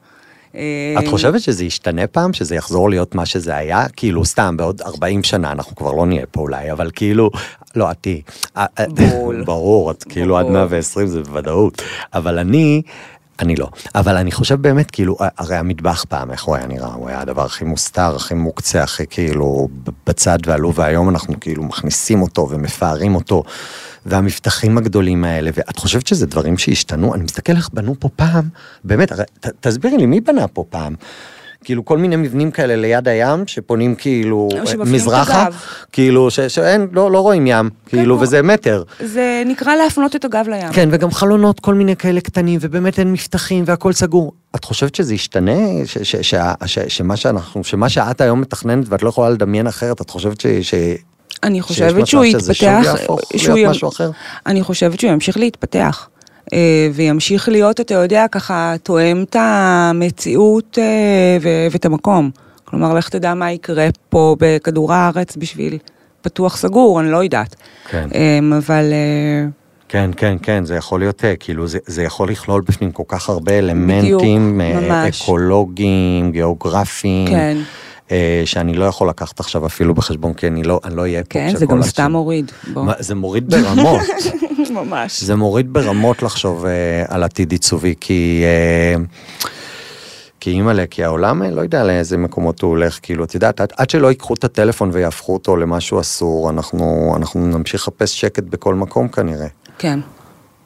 אה, 0.56 0.96
את 1.00 1.08
חושבת 1.08 1.42
שזה 1.42 1.66
ישתנה 1.66 2.08
פעם, 2.08 2.34
שזה 2.34 2.56
יחזור 2.56 2.90
להיות 2.90 3.16
מה 3.16 3.26
שזה 3.26 3.56
היה? 3.56 3.90
כאילו, 3.96 4.26
סתם, 4.26 4.58
בעוד 4.58 4.82
40 4.82 5.24
שנה 5.24 5.52
אנחנו 5.52 5.76
כבר 5.76 5.92
לא 5.92 6.06
נהיה 6.06 6.26
פה 6.32 6.42
אולי, 6.42 6.72
אבל 6.72 6.92
כאילו, 6.96 7.30
לא, 7.76 7.92
את 7.92 7.98
תהיי. 8.02 8.22
אה, 8.58 8.66
אה. 8.80 8.86
ברור, 9.46 9.92
את 9.92 10.04
כאילו 10.04 10.38
עד 10.38 10.46
ברור. 10.46 10.58
120 10.58 11.08
זה 11.08 11.22
בוודאות. 11.22 11.82
אבל 12.14 12.40
אני, 12.40 12.82
אני 13.40 13.56
לא. 13.56 13.68
אבל 13.96 14.18
אני 14.18 14.32
חושב 14.32 14.62
באמת, 14.62 14.92
כאילו, 14.92 15.18
הרי 15.38 15.56
המטבח 15.56 16.06
פעם, 16.10 16.32
איך 16.32 16.44
הוא 16.44 16.56
היה 16.56 16.68
נראה? 16.68 16.94
הוא 16.94 17.10
היה 17.10 17.22
הדבר 17.22 17.46
הכי 17.46 17.66
מוסתר, 17.66 18.16
הכי 18.16 18.34
מוקצה, 18.34 18.84
הכי 18.84 19.04
כאילו 19.10 19.68
בצד 20.08 20.38
ועלוב, 20.46 20.80
והיום 20.80 21.10
אנחנו 21.10 21.40
כאילו 21.40 21.64
מכניסים 21.64 22.22
אותו 22.22 22.48
ומפארים 22.50 23.16
אותו. 23.16 23.44
והמבטחים 24.06 24.78
הגדולים 24.78 25.24
האלה, 25.24 25.52
ואת 25.54 25.78
חושבת 25.78 26.08
שזה 26.08 26.26
דברים 26.26 26.58
שהשתנו? 26.58 27.16
אני 27.16 27.24
מסתכל 27.24 27.56
איך 27.56 27.70
בנו 27.74 27.96
פה 28.00 28.10
פעם, 28.16 28.50
באמת, 28.84 29.12
הרי, 29.12 29.24
ת, 29.40 29.48
תסבירי 29.60 29.98
לי, 29.98 30.06
מי 30.06 30.22
בנה 30.22 30.48
פה 30.48 30.64
פעם? 30.70 30.96
כאילו 31.64 31.86
כל 31.86 31.98
מיני 31.98 32.16
מבנים 32.16 32.52
כאלה 32.52 32.76
ליד 32.76 33.08
הים, 33.08 33.48
שפונים 33.48 33.96
כאילו 33.96 34.50
את 34.64 34.76
מזרחה. 34.76 35.48
כאילו 35.92 36.32
ש, 36.32 36.40
שאין, 36.40 36.88
לא, 36.92 37.12
לא 37.12 37.20
רואים 37.20 37.48
ים, 37.48 37.70
כאילו, 37.86 38.16
כמו- 38.16 38.24
וזה 38.24 38.42
מטר. 38.42 38.84
זה 39.06 39.44
נקרא 39.46 39.76
להפנות 39.76 40.16
את 40.16 40.26
הגב 40.26 40.46
לים. 40.48 40.72
כן, 40.74 40.90
וגם 40.92 41.12
חלונות, 41.12 41.60
כל 41.60 41.74
מיני 41.74 41.96
כאלה 41.96 42.22
קטנים, 42.22 42.60
ובאמת 42.62 43.00
אין 43.00 43.12
מבטחים 43.12 43.64
והכל 43.68 43.94
סגור. 43.94 44.32
את 44.56 44.66
חושבת 44.66 44.96
שזה 44.96 45.14
ישתנה? 45.14 45.58
ש, 45.86 45.98
ש, 45.98 46.16
ש, 46.16 46.36
ש, 46.66 46.80
שמה 46.80 47.16
שאנחנו, 47.16 47.64
שמה 47.64 47.90
שאת 47.90 48.22
היום 48.22 48.42
מתכננת 48.42 48.86
ואת 48.90 49.04
לא 49.04 49.10
יכולה 49.10 49.30
לדמיין 49.30 49.68
אחרת, 49.68 50.02
את 50.02 50.10
חושבת 50.10 50.42
ש... 50.42 50.48
ש 50.48 50.74
אני 51.44 51.62
חושבת 51.62 52.08
שהוא 52.08 52.26
שזה 52.26 52.54
שוב 52.54 52.68
יתפתח, 52.70 53.00
יהפוך 53.00 53.20
להיות 53.34 53.70
משהו 53.70 53.90
אחר? 53.90 54.12
אני 54.46 54.64
חושבת 54.64 55.00
שהוא 55.00 55.12
ימשיך 55.12 55.38
להתפתח. 55.38 56.10
אה, 56.54 56.88
וימשיך 56.94 57.50
להיות, 57.50 57.80
אתה 57.80 57.94
יודע, 57.94 58.26
ככה, 58.32 58.74
תואם 58.84 59.24
את 59.30 59.36
המציאות 59.40 60.78
אה, 60.82 61.38
ו- 61.42 61.68
ואת 61.72 61.86
המקום. 61.86 62.30
כלומר, 62.66 62.94
לך 62.94 63.10
תדע 63.10 63.34
מה 63.34 63.52
יקרה 63.52 63.88
פה 64.10 64.36
בכדור 64.40 64.94
הארץ 64.94 65.36
בשביל 65.36 65.78
פתוח 66.22 66.58
סגור, 66.58 67.00
אני 67.00 67.12
לא 67.12 67.24
יודעת. 67.24 67.56
כן. 67.90 68.10
אה, 68.16 68.40
אבל 68.58 68.84
אה, 68.92 69.48
כן, 69.90 70.12
כן, 70.18 70.38
כן, 70.42 70.66
זה 70.66 70.76
יכול 70.76 71.00
להיות, 71.00 71.24
כאילו, 71.40 71.68
זה, 71.68 71.80
זה 71.86 72.04
יכול 72.04 72.30
לכלול 72.30 72.62
בפנים 72.62 72.92
כל 72.92 73.04
כך 73.08 73.30
הרבה 73.30 73.60
אלמנטים, 73.60 74.60
בדיוק, 74.62 74.84
ממש. 74.84 75.22
אקולוגיים, 75.22 76.32
גיאוגרפיים. 76.32 77.28
כן. 77.28 77.58
אה, 78.12 78.42
שאני 78.46 78.74
לא 78.74 78.86
יכול 78.86 79.10
לקחת 79.10 79.40
עכשיו 79.40 79.66
אפילו 79.66 79.94
בחשבון, 79.94 80.34
כי 80.34 80.48
אני 80.48 80.64
לא, 80.64 80.80
אני 80.84 80.96
לא 80.96 81.02
אהיה 81.02 81.24
פה 81.24 81.30
כן, 81.30 81.56
זה 81.56 81.66
גם 81.66 81.84
סתם 81.84 82.12
מוריד. 82.12 82.52
זה 83.00 83.16
מוריד 83.16 83.50
ברמות. 83.50 84.02
ממש. 84.70 85.24
זה 85.24 85.36
מוריד 85.36 85.74
ברמות 85.74 86.24
לחשוב 86.24 86.66
אה, 86.66 87.04
על 87.08 87.24
עתיד 87.24 87.52
עיצובי, 87.52 87.96
כי... 88.00 88.44
אה, 88.46 89.04
כי 90.42 90.52
אימא'לה, 90.52 90.86
כי 90.86 91.04
העולם 91.04 91.44
לא 91.44 91.62
יודע 91.62 91.84
לאיזה 91.84 92.18
מקומות 92.18 92.62
הוא 92.62 92.70
הולך, 92.70 93.00
כאילו, 93.02 93.24
את 93.24 93.34
יודעת, 93.36 93.62
עד, 93.62 93.70
עד 93.78 93.90
שלא 93.90 94.08
ייקחו 94.08 94.34
את 94.34 94.44
הטלפון 94.44 94.90
ויהפכו 94.94 95.34
אותו 95.34 95.58
למשהו 95.58 96.00
אסור, 96.00 96.50
אנחנו, 96.50 97.14
אנחנו 97.18 97.48
נמשיך 97.48 97.82
לחפש 97.82 98.22
שקט 98.22 98.44
בכל 98.44 98.76
מקום 98.76 99.08
כנראה. 99.08 99.48
כן. 99.78 100.00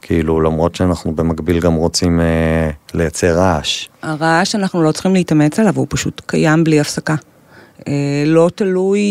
כאילו, 0.02 0.42
למרות 0.42 0.76
שאנחנו 0.76 1.16
במקביל 1.16 1.60
גם 1.60 1.74
רוצים 1.74 2.20
אה, 2.20 2.70
לייצר 2.94 3.38
רעש. 3.38 3.88
הרעש, 4.02 4.56
אנחנו 4.56 4.84
לא 4.84 4.92
צריכים 4.92 5.14
להתאמץ 5.14 5.60
עליו, 5.60 5.74
הוא 5.76 5.88
פשוט 5.90 6.22
קיים 6.26 6.64
בלי 6.64 6.80
הפסקה. 6.80 7.16
אה, 7.88 8.24
לא 8.26 8.50
תלוי, 8.56 9.02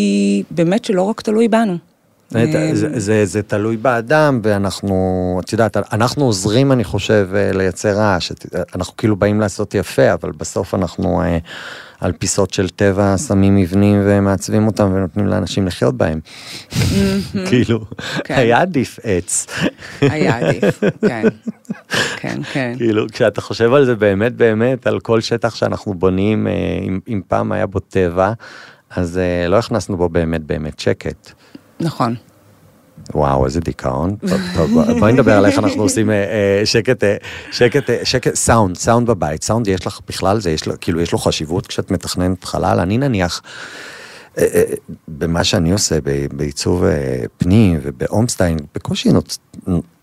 באמת 0.51 0.85
שלא 0.85 1.03
רק 1.03 1.21
תלוי 1.21 1.49
בנו. 1.49 1.92
זה, 2.33 2.71
זה, 2.75 3.01
זה, 3.01 3.27
זה 3.27 3.43
תלוי 3.43 3.77
באדם, 3.77 4.41
ואנחנו, 4.43 5.41
את 5.45 5.53
יודעת, 5.53 5.77
אנחנו 5.93 6.25
עוזרים, 6.25 6.73
אני 6.73 6.85
חושב, 6.85 7.29
אה, 7.35 7.53
לייצר 7.53 7.97
רעש. 7.97 8.33
אנחנו 8.75 8.97
כאילו 8.97 9.17
באים 9.17 9.41
לעשות 9.41 9.75
יפה, 9.75 10.13
אבל 10.13 10.31
בסוף 10.31 10.75
אנחנו 10.75 11.23
אה, 11.23 11.39
על 12.03 12.13
פיסות 12.13 12.55
של 12.55 12.69
טבע 12.69 13.19
שמים 13.19 13.57
מבנים 13.57 14.03
ומעצבים 14.05 14.67
אותם 14.67 14.93
ונותנים 14.95 15.27
לאנשים 15.27 15.67
לחיות 15.67 15.97
בהם. 15.97 16.21
כאילו, 17.49 17.85
כן. 18.25 18.35
היה 18.35 18.61
עדיף 18.61 18.99
עץ. 19.03 19.47
היה 20.01 20.39
עדיף, 20.39 20.81
כן. 21.09 21.23
כן, 22.17 22.41
כן. 22.53 22.75
כאילו, 22.77 23.07
כשאתה 23.13 23.41
חושב 23.41 23.73
על 23.73 23.85
זה 23.85 23.95
באמת 23.95 24.33
באמת, 24.33 24.87
על 24.87 25.01
כל 25.01 25.21
שטח 25.21 25.55
שאנחנו 25.55 25.95
בונים, 25.95 26.47
אה, 26.47 26.53
אם, 26.83 27.01
אם 27.09 27.21
פעם 27.29 27.53
היה 27.53 27.67
בו 27.67 27.79
טבע, 27.79 28.33
אז 28.91 29.19
אה, 29.19 29.49
לא 29.49 29.59
הכנסנו 29.59 29.97
בו 29.97 30.09
באמת 30.09 30.43
באמת 30.43 30.81
שקט. 30.81 31.33
נכון. 31.83 32.15
וואו, 33.15 33.47
איזה 33.47 33.61
דיכאון. 33.61 34.17
טוב, 34.55 34.71
בואי 34.99 35.13
נדבר 35.13 35.33
על 35.33 35.47
איך 35.47 35.59
אנחנו 35.59 35.83
עושים 35.83 36.11
אה, 36.11 36.15
אה, 36.15 36.67
שקט, 36.67 37.05
אה, 37.05 37.17
שקט, 37.51 37.91
שקט, 38.05 38.35
סאונד, 38.35 38.77
סאונד 38.77 39.07
בבית. 39.07 39.45
סאונד 39.45 39.69
יש 39.69 39.87
לך 39.87 40.01
בכלל, 40.09 40.41
זה 40.41 40.51
יש 40.51 40.67
לו, 40.67 40.75
כאילו, 40.81 41.01
יש 41.01 41.13
לו 41.13 41.19
חשיבות 41.19 41.67
כשאת 41.67 41.91
מתכננת 41.91 42.45
חלל. 42.45 42.81
אני 42.81 42.99
נניח, 42.99 43.43
במה 45.09 45.45
שאני 45.45 45.73
עושה 45.73 45.99
בעיצוב 46.33 46.85
פנים 47.39 47.81
ובאומסטיין, 47.83 48.59
בקושי. 48.75 49.09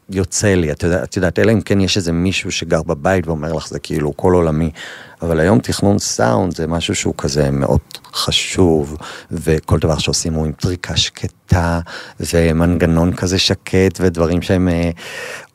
יוצא 0.09 0.47
לי, 0.47 0.71
את 0.71 1.15
יודעת, 1.15 1.39
אלא 1.39 1.51
אם 1.51 1.61
כן 1.61 1.81
יש 1.81 1.97
איזה 1.97 2.11
מישהו 2.11 2.51
שגר 2.51 2.83
בבית 2.83 3.27
ואומר 3.27 3.53
לך, 3.53 3.67
זה 3.67 3.79
כאילו 3.79 4.17
כל 4.17 4.33
עולמי. 4.33 4.71
אבל 5.21 5.39
היום 5.39 5.59
תכנון 5.59 5.99
סאונד 5.99 6.55
זה 6.55 6.67
משהו 6.67 6.95
שהוא 6.95 7.13
כזה 7.17 7.51
מאוד 7.51 7.79
חשוב, 8.13 8.97
וכל 9.31 9.79
דבר 9.79 9.97
שעושים 9.97 10.33
הוא 10.33 10.45
עם 10.45 10.51
טריקה 10.51 10.97
שקטה, 10.97 11.79
ומנגנון 12.19 13.15
כזה 13.15 13.39
שקט, 13.39 13.99
ודברים 13.99 14.41
שהם 14.41 14.69
אה, 14.69 14.89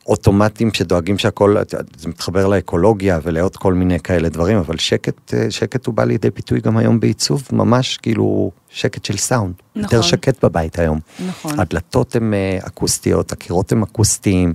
אוטומטיים 0.07 0.73
שדואגים 0.73 1.17
שהכל, 1.17 1.55
זה 1.97 2.09
מתחבר 2.09 2.47
לאקולוגיה 2.47 3.19
ולעוד 3.23 3.55
כל 3.55 3.73
מיני 3.73 3.99
כאלה 3.99 4.29
דברים, 4.29 4.57
אבל 4.57 4.77
שקט, 4.77 5.33
אה, 5.33 5.51
שקט 5.51 5.85
הוא 5.85 5.95
בא 5.95 6.03
לידי 6.03 6.29
ביטוי 6.29 6.59
גם 6.59 6.77
היום 6.77 6.99
בעיצוב, 6.99 7.47
ממש 7.51 7.97
כאילו 7.97 8.51
שקט 8.69 9.05
של 9.05 9.17
סאונד. 9.17 9.53
נכון. 9.75 9.83
יותר 9.83 10.01
שקט 10.01 10.45
בבית 10.45 10.79
היום. 10.79 10.99
נכון. 11.27 11.59
הדלתות 11.59 12.15
הן 12.15 12.33
אה, 12.33 12.57
אקוסטיות, 12.67 13.31
הקירות 13.31 13.71
הם 13.71 13.83
אקוסטיים. 13.83 14.53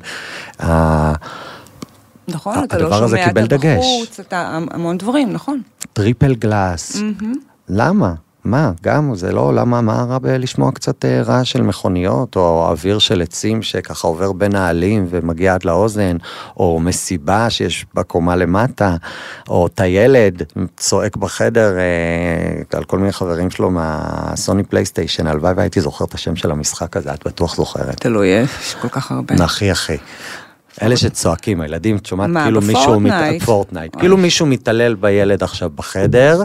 נכון, 2.35 2.65
אתה 2.65 2.79
לא 2.79 2.83
הדבר 2.85 3.05
הזה 3.05 3.17
שומע 3.17 3.29
קיבל 3.29 3.45
אתה 3.45 3.57
דגש. 3.57 3.85
בחוץ, 3.85 4.21
אתה 4.21 4.59
המון 4.71 4.99
דברים, 4.99 5.33
נכון. 5.33 5.63
triple 5.93 6.35
glass. 6.35 6.97
למה? 7.69 8.15
מה? 8.45 8.73
גם, 8.83 9.15
זה 9.15 9.33
לא, 9.33 9.55
למה, 9.55 9.81
מה 9.81 10.05
רע 10.09 10.19
בלשמוע 10.19 10.73
קצת 10.73 11.05
אה, 11.05 11.23
רעש 11.23 11.53
של 11.53 11.63
מכוניות, 11.63 12.37
או 12.37 12.67
אוויר 12.69 12.99
של 12.99 13.23
עצים 13.23 13.63
שככה 13.63 14.09
עובר 14.09 14.33
בין 14.33 14.55
העלים 14.55 15.07
ומגיע 15.11 15.55
עד 15.55 15.65
לאוזן, 15.65 16.17
או 16.57 16.81
מסיבה 16.81 17.51
שיש 17.51 17.87
בקומה 17.95 18.37
למטה, 18.37 18.97
או 19.49 19.69
טיילד 19.69 20.43
צועק 20.77 21.17
בחדר 21.17 21.79
אה, 21.79 22.79
על 22.79 22.85
כל 22.85 22.99
מיני 22.99 23.13
חברים 23.13 23.51
שלו 23.51 23.71
מהסוני 23.71 24.63
פלייסטיישן, 24.63 25.27
הלוואי 25.27 25.53
והייתי 25.57 25.81
זוכר 25.81 26.05
את 26.05 26.15
השם 26.15 26.37
של 26.37 26.51
המשחק 26.51 26.97
הזה, 26.97 27.15
את 27.15 27.27
בטוח 27.27 27.57
זוכרת. 27.57 28.01
תלוי, 28.01 28.29
יש 28.29 28.75
כל 28.83 28.89
כך 28.89 29.13
הרבה. 29.13 29.35
אחי 29.45 29.73
אחי. 29.73 29.97
אלה 30.83 30.97
שצועקים, 30.97 31.61
הילדים, 31.61 31.97
את 31.97 32.07
שומעת 32.07 32.29
מה, 32.31 32.43
כאילו 32.45 32.61
מישהו, 32.61 32.83
בפורטנייט? 32.83 33.43
מת- 33.43 33.47
פורטנייט, 33.47 33.93
וואי. 33.95 34.01
כאילו 34.03 34.17
מישהו 34.17 34.47
מתעלל 34.47 34.95
בילד 34.95 35.43
עכשיו 35.43 35.71
בחדר, 35.75 36.43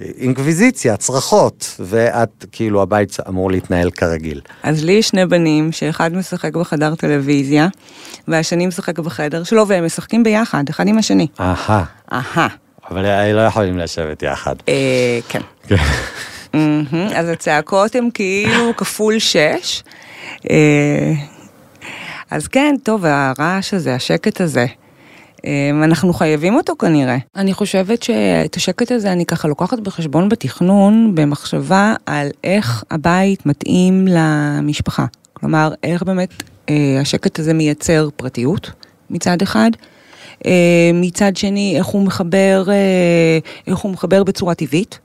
אינקוויזיציה, 0.00 0.96
צרחות, 0.96 1.76
ואת, 1.80 2.44
כאילו 2.52 2.82
הבית 2.82 3.16
אמור 3.28 3.50
להתנהל 3.50 3.90
כרגיל. 3.90 4.40
אז 4.62 4.84
לי 4.84 4.92
יש 4.92 5.08
שני 5.08 5.26
בנים, 5.26 5.72
שאחד 5.72 6.14
משחק 6.14 6.56
בחדר 6.56 6.94
טלוויזיה, 6.94 7.68
והשני 8.28 8.66
משחק 8.66 8.98
בחדר 8.98 9.44
שלו, 9.44 9.68
והם 9.68 9.86
משחקים 9.86 10.22
ביחד, 10.24 10.64
אחד 10.70 10.88
עם 10.88 10.98
השני. 10.98 11.26
אהה, 11.40 11.84
אהה. 12.12 12.48
אבל 12.90 13.04
הם 13.06 13.36
לא 13.36 13.40
יכולים 13.40 13.78
לשבת 13.78 14.22
יחד. 14.22 14.54
אה, 14.68 15.18
כן. 15.28 15.40
מהמם, 16.54 16.86
אז 17.16 17.28
הצעקות 17.28 17.94
הן 17.94 18.08
כאילו 18.14 18.76
כפול 18.76 19.18
שש. 19.18 19.82
אז 22.30 22.48
כן, 22.48 22.74
טוב, 22.82 23.04
הרעש 23.04 23.74
הזה, 23.74 23.94
השקט 23.94 24.40
הזה, 24.40 24.66
אה, 25.46 25.70
אנחנו 25.84 26.12
חייבים 26.12 26.54
אותו 26.54 26.72
כנראה. 26.78 27.16
אני 27.36 27.52
חושבת 27.52 28.02
שאת 28.02 28.54
השקט 28.56 28.92
הזה 28.92 29.12
אני 29.12 29.26
ככה 29.26 29.48
לוקחת 29.48 29.78
בחשבון 29.78 30.28
בתכנון, 30.28 31.14
במחשבה 31.14 31.94
על 32.06 32.28
איך 32.44 32.84
הבית 32.90 33.46
מתאים 33.46 34.06
למשפחה. 34.10 35.06
כלומר, 35.32 35.72
איך 35.82 36.02
באמת 36.02 36.30
אה, 36.70 36.98
השקט 37.00 37.38
הזה 37.38 37.54
מייצר 37.54 38.08
פרטיות 38.16 38.70
מצד 39.10 39.42
אחד. 39.42 39.70
אה, 40.46 40.90
מצד 40.94 41.36
שני, 41.36 41.74
איך 41.76 41.86
הוא 41.86 42.02
מחבר, 42.02 42.64
אה, 42.68 43.38
איך 43.66 43.78
הוא 43.78 43.92
מחבר 43.92 44.24
בצורה 44.24 44.54
טבעית. 44.54 44.98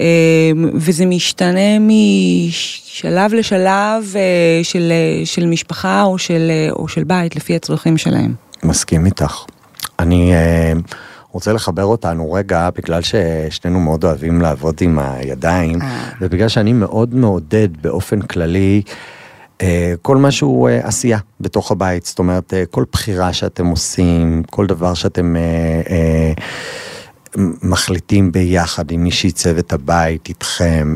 אה, 0.00 0.50
וזה 0.74 1.06
משתנה 1.06 1.78
משלב 1.80 3.34
לשלב 3.34 4.12
אה, 4.16 4.60
של, 4.62 4.92
אה, 4.92 5.26
של 5.26 5.46
משפחה 5.46 6.02
או 6.02 6.18
של, 6.18 6.50
אה, 6.50 6.68
או 6.72 6.88
של 6.88 7.04
בית, 7.04 7.36
לפי 7.36 7.56
הצרכים 7.56 7.98
שלהם. 7.98 8.34
מסכים 8.62 9.06
איתך. 9.06 9.44
אני 9.98 10.32
רוצה 11.32 11.52
לחבר 11.52 11.84
אותנו 11.84 12.32
רגע, 12.32 12.68
בגלל 12.76 13.00
ששנינו 13.02 13.80
מאוד 13.80 14.04
אוהבים 14.04 14.40
לעבוד 14.40 14.74
עם 14.80 14.98
הידיים. 14.98 15.78
ובגלל 16.20 16.48
שאני 16.48 16.72
מאוד 16.72 17.14
מעודד 17.14 17.68
באופן 17.82 18.20
כללי 18.22 18.82
כל 20.02 20.16
מה 20.16 20.30
שהוא 20.30 20.68
אה, 20.68 20.80
עשייה 20.86 21.18
בתוך 21.40 21.70
הבית, 21.70 22.06
זאת 22.06 22.18
אומרת, 22.18 22.52
כל 22.70 22.84
בחירה 22.92 23.32
שאתם 23.32 23.66
עושים, 23.66 24.42
כל 24.50 24.66
דבר 24.66 24.94
שאתם... 24.94 25.36
אה, 27.38 27.42
אה, 27.42 27.48
מחליטים 27.62 28.32
ביחד 28.32 28.90
עם 28.90 29.04
מי 29.04 29.10
שעיצב 29.10 29.58
את 29.58 29.72
הבית, 29.72 30.28
איתכם. 30.28 30.94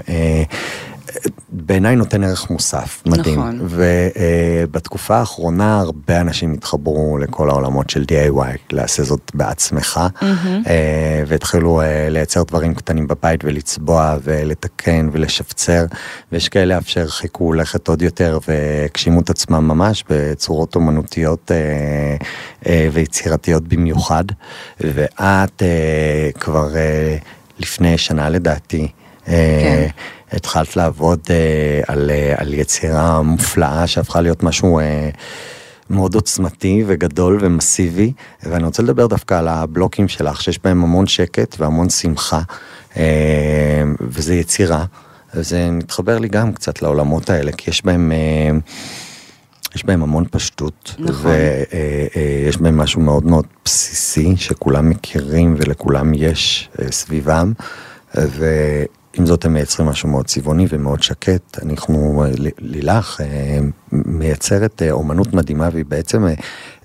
בעיניי 1.49 1.97
נותן 1.97 2.25
ערך 2.25 2.51
מוסף, 2.51 3.03
מדהים. 3.07 3.39
נכון. 3.39 3.69
ובתקופה 3.69 5.17
האחרונה 5.17 5.81
הרבה 5.81 6.21
אנשים 6.21 6.53
התחברו 6.53 7.19
לכל 7.19 7.51
העולמות 7.51 7.91
של 7.91 8.05
DIY, 8.13 8.59
לעשה 8.73 9.03
זאת 9.03 9.31
בעצמך, 9.35 10.01
אה, 10.23 11.23
והתחילו 11.27 11.81
אה, 11.81 12.09
לייצר 12.11 12.43
דברים 12.43 12.75
קטנים 12.75 13.07
בבית 13.07 13.45
ולצבוע 13.45 14.17
ולתקן 14.23 15.09
ולשפצר, 15.13 15.85
ויש 16.33 16.49
כאלה 16.49 16.79
אף 16.79 16.89
שהרחיקו 16.89 17.53
לכת 17.53 17.89
עוד 17.89 18.03
יותר 18.03 18.39
והגשימו 18.49 19.21
את 19.21 19.31
עצמם 19.31 19.69
ממש 19.69 20.05
בצורות 20.11 20.75
אומנותיות 20.75 21.51
אה, 21.51 22.17
אה, 22.67 22.89
ויצירתיות 22.93 23.69
במיוחד. 23.69 24.25
ואת 24.81 25.63
אה, 25.63 26.31
כבר 26.41 26.77
אה, 26.77 27.17
לפני 27.59 27.99
שנה 27.99 28.29
לדעתי, 28.29 28.89
אה, 29.29 29.61
כן. 29.63 29.89
התחלת 30.33 30.77
לעבוד 30.77 31.21
אה, 31.31 31.81
על, 31.87 32.11
אה, 32.11 32.35
על 32.37 32.55
יצירה 32.55 33.23
מופלאה 33.23 33.87
שהפכה 33.87 34.21
להיות 34.21 34.43
משהו 34.43 34.79
אה, 34.79 35.11
מאוד 35.91 36.15
עוצמתי 36.15 36.85
וגדול 36.87 37.39
ומסיבי, 37.41 38.13
ואני 38.43 38.65
רוצה 38.65 38.83
לדבר 38.83 39.07
דווקא 39.07 39.35
על 39.35 39.49
הבלוקים 39.49 40.09
שלך, 40.09 40.43
שיש 40.43 40.59
בהם 40.65 40.83
המון 40.83 41.07
שקט 41.07 41.57
והמון 41.59 41.91
שמחה, 41.91 42.41
אה, 42.97 43.83
וזה 44.01 44.35
יצירה, 44.35 44.85
וזה 45.35 45.71
מתחבר 45.71 46.19
לי 46.19 46.29
גם 46.29 46.53
קצת 46.53 46.83
לעולמות 46.83 47.31
האלה, 47.31 47.53
כי 47.53 47.71
יש 47.71 47.85
בהם... 47.85 48.13
אה, 48.13 48.59
יש 49.75 49.85
בהם 49.85 50.03
המון 50.03 50.25
פשטות, 50.31 50.95
נכון. 50.99 51.31
ויש 51.31 52.57
בהם 52.57 52.77
משהו 52.77 53.01
מאוד 53.01 53.27
מאוד 53.27 53.45
בסיסי, 53.65 54.37
שכולם 54.37 54.91
מכירים 54.91 55.55
ולכולם 55.59 56.13
יש 56.15 56.69
אה, 56.83 56.93
סביבם, 56.93 57.53
ועם 59.19 59.27
זאת 59.27 59.45
הם 59.45 59.53
מייצרים 59.53 59.89
משהו 59.89 60.09
מאוד 60.09 60.27
צבעוני 60.27 60.67
ומאוד 60.71 61.03
שקט. 61.03 61.59
אנחנו, 61.63 62.25
אה, 62.25 62.31
ל- 62.39 62.49
לילך 62.59 63.21
אה, 63.21 63.59
מייצרת 63.93 64.83
אה, 64.83 64.91
אומנות 64.91 65.35
מדהימה, 65.35 65.69
והיא 65.73 65.85
בעצם 65.85 66.27
אה, 66.27 66.35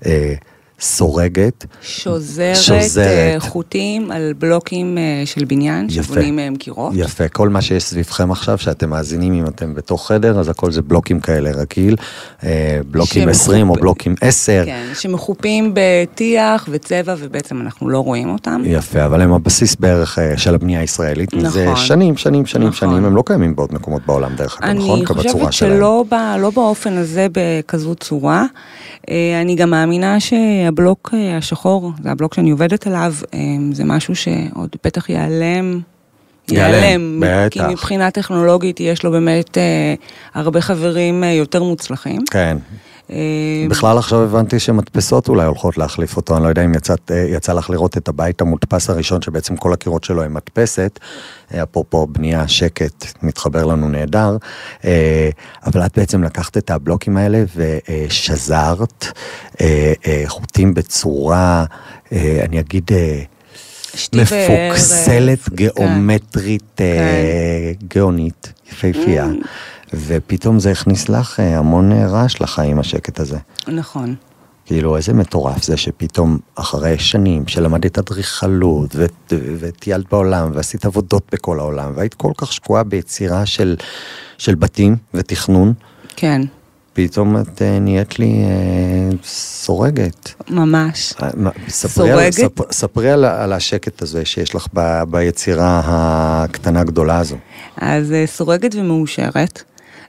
אה, 0.06 0.34
סורגת. 0.80 1.64
שוזרת, 1.82 2.56
שוזרת. 2.56 3.06
אה, 3.06 3.40
חוטים 3.40 4.10
על 4.10 4.32
בלוקים 4.38 4.98
אה, 4.98 5.02
של 5.26 5.44
בניין, 5.44 5.86
יפה. 5.90 6.02
שבונים 6.02 6.36
מהם 6.36 6.56
קירות. 6.56 6.92
יפה, 6.96 7.28
כל 7.28 7.48
מה 7.48 7.62
שיש 7.62 7.82
סביבכם 7.84 8.30
עכשיו, 8.30 8.58
שאתם 8.58 8.90
מאזינים 8.90 9.34
אם 9.34 9.46
אתם 9.46 9.74
בתוך 9.74 10.08
חדר, 10.08 10.40
אז 10.40 10.48
הכל 10.48 10.70
זה 10.72 10.82
בלוקים 10.82 11.20
כאלה 11.20 11.50
רגיל, 11.50 11.96
אה, 12.44 12.78
בלוקים 12.90 13.22
שמחופ- 13.28 13.30
20 13.30 13.70
או 13.70 13.74
בלוקים 13.74 14.14
10. 14.20 14.62
כן, 14.66 14.86
שמחופים 14.94 15.72
בטיח 15.74 16.68
וצבע, 16.70 17.14
ובעצם 17.18 17.60
אנחנו 17.60 17.88
לא 17.88 17.98
רואים 17.98 18.28
אותם. 18.32 18.62
יפה, 18.64 19.04
אבל 19.04 19.20
הם 19.20 19.32
הבסיס 19.32 19.76
בערך 19.76 20.18
אה, 20.18 20.36
של 20.38 20.54
הבנייה 20.54 20.80
הישראלית. 20.80 21.34
נכון. 21.34 21.76
שנים, 21.76 22.16
שנים, 22.16 22.46
שנים, 22.46 22.68
נכון. 22.68 22.90
שנים, 22.90 23.04
הם 23.04 23.16
לא 23.16 23.22
קיימים 23.26 23.56
בעוד 23.56 23.74
מקומות 23.74 24.02
בעולם, 24.06 24.36
דרך 24.36 24.58
אגב, 24.62 24.76
נכון? 24.76 24.98
אני 24.98 25.06
חושבת. 25.06 25.52
שלא 25.52 26.04
ב, 26.10 26.14
לא 26.40 26.50
באופן 26.50 26.92
הזה 26.96 27.26
בכזו 27.32 27.94
צורה. 27.94 28.44
אה, 29.10 29.40
אני 29.40 29.54
גם 29.54 29.70
מאמינה 29.70 30.20
שהבלוק 30.20 30.63
אה, 31.14 31.36
השחור, 31.36 31.92
זה 32.02 32.10
הבלוק 32.10 32.34
שאני 32.34 32.50
עובדת 32.50 32.86
עליו, 32.86 33.14
אה, 33.34 33.38
זה 33.72 33.84
משהו 33.84 34.16
שעוד 34.16 34.76
בטח 34.84 35.10
ייעלם. 35.10 35.80
ייעלם, 36.50 37.22
כי 37.50 37.58
בטח. 37.60 37.70
מבחינה 37.70 38.10
טכנולוגית 38.10 38.80
יש 38.80 39.02
לו 39.04 39.10
באמת 39.10 39.58
אה, 39.58 39.94
הרבה 40.34 40.60
חברים 40.60 41.24
יותר 41.24 41.62
מוצלחים. 41.62 42.20
כן. 42.30 42.56
אה, 43.10 43.66
בכלל 43.70 43.98
עכשיו 43.98 44.22
הבנתי 44.22 44.58
שמדפסות 44.58 45.28
אולי 45.28 45.44
הולכות 45.44 45.78
להחליף 45.78 46.16
אותו, 46.16 46.36
אני 46.36 46.44
לא 46.44 46.48
יודע 46.48 46.64
אם 46.64 46.74
יצאת, 46.74 47.10
אה, 47.10 47.16
יצא 47.16 47.52
לך 47.52 47.70
לראות 47.70 47.96
את 47.96 48.08
הבית 48.08 48.40
המודפס 48.40 48.90
הראשון, 48.90 49.22
שבעצם 49.22 49.56
כל 49.56 49.72
הקירות 49.72 50.04
שלו 50.04 50.22
הם 50.22 50.34
מדפסת, 50.34 50.98
אה, 51.54 51.62
אפרופו 51.62 52.06
בנייה, 52.06 52.48
שקט, 52.48 53.06
מתחבר 53.22 53.64
לנו 53.64 53.88
נהדר, 53.88 54.36
אבל 55.66 55.86
את 55.86 55.98
בעצם 55.98 56.22
לקחת 56.22 56.56
את 56.56 56.70
הבלוקים 56.70 57.16
האלה 57.16 57.44
ושזרת 57.56 59.06
חוטים 60.26 60.74
בצורה, 60.74 61.64
אני 62.12 62.60
אגיד, 62.60 62.90
מפוקסלת, 64.14 65.42
כן. 65.42 65.56
גיאומטרית, 65.56 66.80
אה, 66.80 67.72
גאונית, 67.94 68.52
יפהפייה. 68.72 69.28
ופתאום 70.06 70.60
זה 70.60 70.70
הכניס 70.70 71.08
לך 71.08 71.40
אה, 71.40 71.58
המון 71.58 71.92
אה, 71.92 72.06
רעש 72.06 72.40
לחיים, 72.40 72.78
השקט 72.78 73.20
הזה. 73.20 73.38
נכון. 73.68 74.14
כאילו, 74.66 74.96
איזה 74.96 75.12
מטורף 75.12 75.64
זה 75.64 75.76
שפתאום, 75.76 76.38
אחרי 76.54 76.98
שנים 76.98 77.48
שלמדת 77.48 77.98
אדריכלות, 77.98 78.96
וטיילת 79.60 80.10
בעולם, 80.10 80.50
ועשית 80.54 80.84
עבודות 80.84 81.22
בכל 81.32 81.58
העולם, 81.58 81.92
והיית 81.94 82.14
כל 82.14 82.32
כך 82.36 82.52
שקועה 82.52 82.82
ביצירה 82.82 83.46
של, 83.46 83.76
של 84.38 84.54
בתים 84.54 84.96
ותכנון, 85.14 85.72
כן, 86.16 86.42
פתאום 86.92 87.36
את 87.36 87.62
אה, 87.62 87.78
נהיית 87.78 88.18
לי 88.18 88.44
סורגת. 89.24 90.34
ממש. 90.50 91.14
ספרי, 91.68 92.10
על, 92.10 92.30
סורגת? 92.30 92.32
ספ, 92.32 92.72
ספרי 92.72 93.10
על, 93.10 93.24
על 93.24 93.52
השקט 93.52 94.02
הזה 94.02 94.24
שיש 94.24 94.54
לך 94.54 94.66
ב, 94.74 95.02
ביצירה 95.10 95.80
הקטנה 95.84 96.84
גדולה 96.84 97.18
הזו. 97.18 97.36
אז 97.76 98.14
סורגת 98.26 98.74
ומאושרת, 98.74 99.62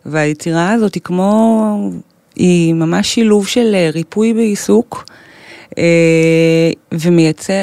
והיצירה 0.05 0.71
הזאת 0.71 0.95
היא 0.95 1.01
כמו, 1.03 1.91
היא 2.35 2.73
ממש 2.73 3.13
שילוב 3.13 3.47
של 3.47 3.71
אה, 3.75 3.89
ריפוי 3.93 4.33
בעיסוק, 4.33 5.05
אה, 5.77 6.71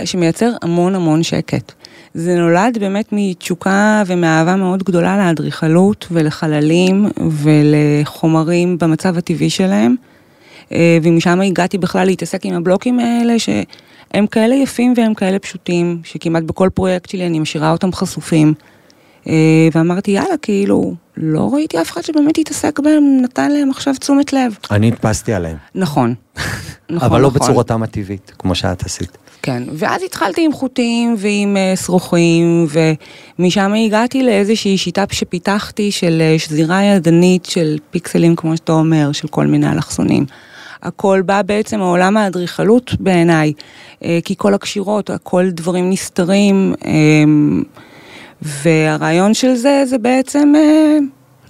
שמייצר 0.05 0.53
המון 0.63 0.95
המון 0.95 1.23
שקט. 1.23 1.73
זה 2.15 2.35
נולד 2.35 2.79
באמת 2.81 3.09
מתשוקה 3.13 4.03
ומאהבה 4.07 4.57
מאוד 4.57 4.83
גדולה 4.83 5.17
לאדריכלות 5.17 6.07
ולחללים 6.11 7.07
ולחומרים 7.41 8.79
במצב 8.79 9.19
הטבעי 9.19 9.51
שלהם. 9.51 9.95
אה, 10.73 10.99
ומשם 11.03 11.41
הגעתי 11.41 11.79
בכלל 11.79 12.07
להתעסק 12.07 12.47
עם 12.47 12.55
הבלוקים 12.55 12.99
האלה, 12.99 13.39
שהם 13.39 14.27
כאלה 14.27 14.55
יפים 14.55 14.95
והם 14.97 15.15
כאלה 15.15 15.39
פשוטים, 15.39 16.01
שכמעט 16.05 16.43
בכל 16.43 16.69
פרויקט 16.75 17.11
שלי 17.11 17.27
אני 17.27 17.39
משאירה 17.39 17.73
אותם 17.73 17.93
חשופים. 17.93 18.55
ואמרתי, 19.75 20.11
יאללה, 20.11 20.37
כאילו, 20.43 20.95
לא 21.17 21.51
ראיתי 21.53 21.81
אף 21.81 21.91
אחד 21.91 22.03
שבאמת 22.03 22.39
התעסק 22.39 22.81
בהם, 22.81 23.19
נתן 23.23 23.51
להם 23.51 23.71
עכשיו 23.71 23.95
תשומת 24.01 24.33
לב. 24.33 24.59
אני 24.71 24.89
הדפסתי 24.89 25.33
עליהם, 25.33 25.57
נכון. 25.75 26.15
נכון, 26.91 27.09
אבל 27.09 27.21
לא 27.21 27.29
נכון. 27.29 27.41
בצורתם 27.41 27.83
הטבעית, 27.83 28.33
כמו 28.39 28.55
שאת 28.55 28.83
עשית. 28.83 29.19
כן, 29.43 29.63
ואז 29.73 30.03
התחלתי 30.03 30.45
עם 30.45 30.53
חוטים 30.53 31.15
ועם 31.19 31.57
אה, 31.57 31.77
שרוכים, 31.77 32.67
ומשם 33.39 33.73
הגעתי 33.75 34.23
לאיזושהי 34.23 34.79
שיטה 34.79 35.05
שפיתחתי 35.13 35.93
של 35.93 36.19
אה, 36.21 36.39
שזירה 36.39 36.83
ידנית 36.83 37.45
של 37.45 37.79
פיקסלים, 37.91 38.37
כמו 38.37 38.57
שאתה 38.57 38.73
אומר, 38.73 39.13
של 39.13 39.29
כל 39.29 39.47
מיני 39.47 39.73
אלכסונים. 39.73 40.27
הכל 40.83 41.23
בא 41.27 41.43
בעצם 41.43 41.79
מעולם 41.79 42.17
האדריכלות 42.17 42.95
בעיניי, 43.01 43.53
אה, 44.05 44.19
כי 44.25 44.35
כל 44.39 44.55
הקשירות, 44.55 45.11
הכל 45.11 45.51
דברים 45.51 45.91
נסתרים, 45.91 46.75
והרעיון 48.43 49.35
של 49.35 49.55
זה, 49.57 49.83
זה 49.87 49.99
בעצם 49.99 50.53
אה, 50.57 50.99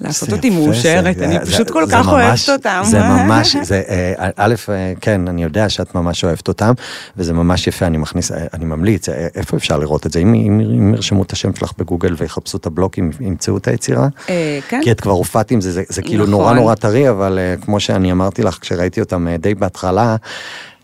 לעשות 0.01 0.31
זה 0.31 0.37
אותי 0.37 0.51
מאושרת, 0.51 1.17
זה- 1.19 1.25
אני 1.25 1.35
זה- 1.45 1.53
פשוט 1.53 1.71
כל 1.71 1.87
זה 1.87 1.93
כך 1.93 2.07
ממש- 2.07 2.13
אוהבת 2.49 2.67
אותם. 2.67 2.83
זה 2.85 2.99
ממש, 3.13 3.57
זה, 3.63 3.83
אה, 3.89 4.29
א', 4.37 4.55
אה, 4.69 4.93
כן, 5.01 5.29
אני 5.29 5.43
יודע 5.43 5.69
שאת 5.69 5.95
ממש 5.95 6.25
אוהבת 6.25 6.49
אותם, 6.49 6.73
וזה 7.17 7.33
ממש 7.33 7.67
יפה, 7.67 7.87
אני 7.87 7.97
מכניס, 7.99 8.33
אני 8.33 8.65
ממליץ, 8.65 9.09
איפה 9.09 9.57
אפשר 9.57 9.79
לראות 9.79 10.07
את 10.07 10.13
זה? 10.13 10.19
אם, 10.19 10.35
אם, 10.35 10.61
אם 10.61 10.95
ירשמו 10.95 11.23
את 11.23 11.33
השם 11.33 11.55
שלך 11.55 11.73
בגוגל 11.79 12.15
ויחפשו 12.19 12.59
את 12.59 12.67
הבלוקים, 12.67 13.11
ימצאו 13.21 13.57
את 13.57 13.69
היצירה? 13.69 14.09
אה, 14.29 14.59
כן. 14.69 14.81
כי 14.85 14.91
את 14.93 15.01
כבר 15.01 15.13
הופעת 15.13 15.51
עם 15.51 15.61
זה, 15.61 15.73
זה, 15.73 15.83
זה 15.89 16.03
כאילו 16.03 16.23
נכון. 16.25 16.31
נורא 16.31 16.53
נורא 16.53 16.75
טרי, 16.75 17.11
אבל 17.11 17.39
כמו 17.61 17.81
שאני 17.81 18.13
אמרתי 18.13 18.43
לך, 18.43 18.59
כשראיתי 18.61 19.01
אותם 19.01 19.27
די 19.39 19.55
בהתחלה, 19.55 20.17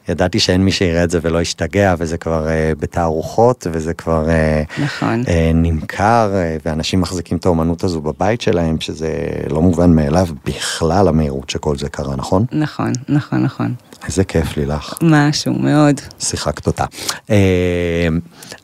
ידעתי 0.08 0.40
שאין 0.40 0.64
מי 0.64 0.72
שיראה 0.72 1.04
את 1.04 1.10
זה 1.10 1.18
ולא 1.22 1.42
ישתגע, 1.42 1.94
וזה 1.98 2.18
כבר 2.18 2.48
אה, 2.48 2.72
בתערוכות, 2.80 3.66
וזה 3.72 3.94
כבר 3.94 4.30
אה, 4.30 4.62
נכון. 4.82 5.22
אה, 5.28 5.50
נמכר, 5.54 6.30
אה, 6.34 6.56
ואנשים 6.64 7.00
מחזיקים 7.00 7.36
את 7.36 7.46
האומנות 7.46 7.84
הזו 7.84 8.00
בבית 8.00 8.40
שלהם, 8.40 8.80
שזה 8.80 9.18
לא 9.50 9.62
מובן 9.62 9.90
מאליו 9.90 10.26
בכלל 10.44 11.08
המהירות 11.08 11.50
שכל 11.50 11.78
זה 11.78 11.88
קרה, 11.88 12.16
נכון? 12.16 12.44
נכון, 12.52 12.92
נכון, 13.08 13.42
נכון. 13.42 13.74
איזה 14.06 14.24
כיף 14.24 14.56
לי 14.56 14.66
לך, 14.66 14.94
משהו, 15.02 15.54
מאוד. 15.54 16.00
שיחקת 16.18 16.66
אותה. 16.66 16.84
אה, 17.30 18.08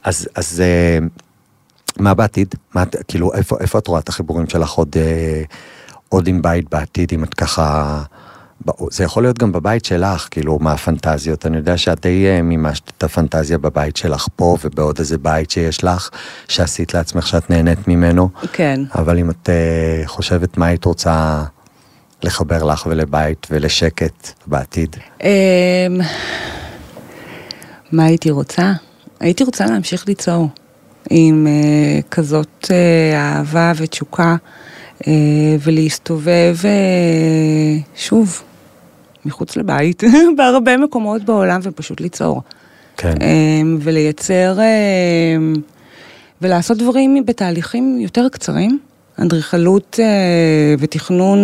אז, 0.05 0.29
אז 0.35 0.61
אה, 0.61 0.99
מה 1.99 2.15
בעתיד? 2.15 2.55
מה, 2.75 2.85
כאילו, 3.09 3.35
איפה, 3.35 3.57
איפה 3.61 3.79
את 3.79 3.87
רואה 3.87 4.01
את 4.01 4.09
החיבורים 4.09 4.49
שלך 4.49 4.71
עוד, 4.71 4.97
אה, 4.97 5.43
עוד 6.09 6.29
עם 6.29 6.43
בית 6.43 6.71
בעתיד, 6.71 7.13
אם 7.15 7.25
את 7.25 7.35
ככה... 7.35 8.03
זה 8.91 9.05
יכול 9.05 9.23
להיות 9.23 9.39
גם 9.39 9.53
בבית 9.53 9.85
שלך, 9.85 10.29
כאילו, 10.31 10.59
מהפנטזיות. 10.59 11.47
אני 11.47 11.57
יודע 11.57 11.77
שאת 11.77 12.01
די 12.01 12.27
אה, 12.27 12.43
מימשת 12.43 12.93
את 12.99 13.05
הפנטזיה 13.05 13.59
בבית 13.59 13.97
שלך 13.97 14.27
פה, 14.37 14.57
ובעוד 14.65 14.99
איזה 14.99 15.19
בית 15.19 15.51
שיש 15.51 15.85
לך, 15.85 16.11
שעשית 16.49 16.95
לעצמך 16.95 17.27
שאת 17.27 17.51
נהנית 17.51 17.89
ממנו. 17.89 18.29
כן. 18.53 18.81
אבל 18.95 19.19
אם 19.19 19.31
את 19.31 19.49
אה, 19.49 20.03
חושבת 20.07 20.57
מה 20.57 20.67
היית 20.67 20.85
רוצה 20.85 21.45
לחבר 22.23 22.65
לך 22.65 22.87
ולבית 22.87 23.47
ולשקט 23.51 24.31
בעתיד. 24.47 24.97
אמ, 25.23 25.29
מה 27.93 28.05
הייתי 28.05 28.31
רוצה? 28.31 28.73
הייתי 29.21 29.45
רוצה 29.45 29.67
להמשיך 29.67 30.05
ליצור 30.09 30.49
עם 31.11 31.47
אה, 31.47 32.01
כזאת 32.11 32.71
אה, 32.71 33.37
אהבה 33.37 33.73
ותשוקה 33.77 34.37
ולהסתובב 35.61 36.57
אה, 36.65 37.81
שוב 37.97 38.43
מחוץ 39.25 39.57
לבית 39.57 40.03
בהרבה 40.37 40.77
מקומות 40.77 41.23
בעולם 41.23 41.61
ופשוט 41.63 42.01
ליצור. 42.01 42.43
כן. 42.97 43.15
אמ, 43.23 43.79
ולייצר 43.81 44.59
ולעשות 46.43 46.79
דברים 46.79 47.27
בתהליכים 47.27 47.99
יותר 48.01 48.29
קצרים. 48.29 48.79
אדריכלות 49.17 50.01
אה, 50.03 50.75
ותכנון 50.79 51.39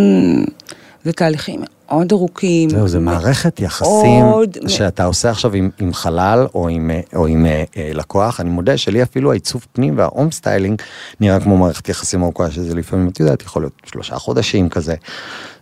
זה 1.05 1.13
תהליכים 1.13 1.63
מאוד 1.91 2.13
ארוכים. 2.13 2.71
זהו, 2.71 2.89
זה 2.89 2.99
מערכת 2.99 3.61
יחסים 3.61 4.25
מאוד- 4.25 4.59
שאתה 4.69 5.05
עושה 5.05 5.31
עכשיו 5.31 5.55
עם, 5.55 5.71
עם 5.79 5.95
חלל 5.95 6.47
או 6.55 6.69
עם, 6.69 6.91
או 7.15 7.27
עם 7.27 7.47
אה, 7.47 7.65
אה, 7.77 7.91
לקוח. 7.95 8.41
אני 8.41 8.51
מודה 8.51 8.77
שלי 8.77 9.03
אפילו 9.03 9.31
העיצוב 9.31 9.67
פנים 9.73 9.99
וה 9.99 10.09
home 10.09 10.31
styling 10.31 10.83
נראה 11.21 11.41
כמו 11.41 11.57
מערכת 11.59 11.89
יחסים 11.89 12.23
ארוכה, 12.23 12.51
שזה 12.51 12.75
לפעמים, 12.75 13.09
את 13.09 13.21
יודעת, 13.21 13.43
יכול 13.43 13.63
להיות 13.63 13.73
שלושה 13.87 14.17
חודשים 14.17 14.69
כזה. 14.69 14.95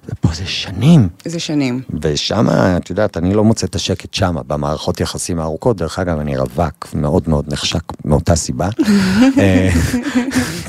ופה 0.08 0.28
זה 0.34 0.46
שנים. 0.46 1.08
זה 1.24 1.40
שנים. 1.40 1.82
ושם, 2.02 2.46
את 2.76 2.90
יודעת, 2.90 3.16
אני 3.16 3.34
לא 3.34 3.44
מוצא 3.44 3.66
את 3.66 3.74
השקט 3.74 4.14
שם, 4.14 4.36
במערכות 4.46 5.00
יחסים 5.00 5.38
הארוכות. 5.40 5.76
דרך 5.76 5.98
אגב, 5.98 6.18
אני 6.18 6.36
רווק 6.36 6.88
מאוד 6.94 7.22
מאוד 7.26 7.52
נחשק 7.52 7.82
מאותה 8.04 8.36
סיבה. 8.36 8.68
אה, 9.38 9.68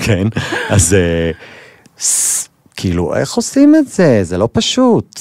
כן, 0.04 0.28
אז 0.70 0.94
אה, 0.94 1.32
כאילו, 2.80 3.16
איך 3.16 3.34
עושים 3.34 3.76
את 3.76 3.88
זה? 3.88 4.20
זה 4.24 4.38
לא 4.38 4.50
פשוט. 4.52 5.20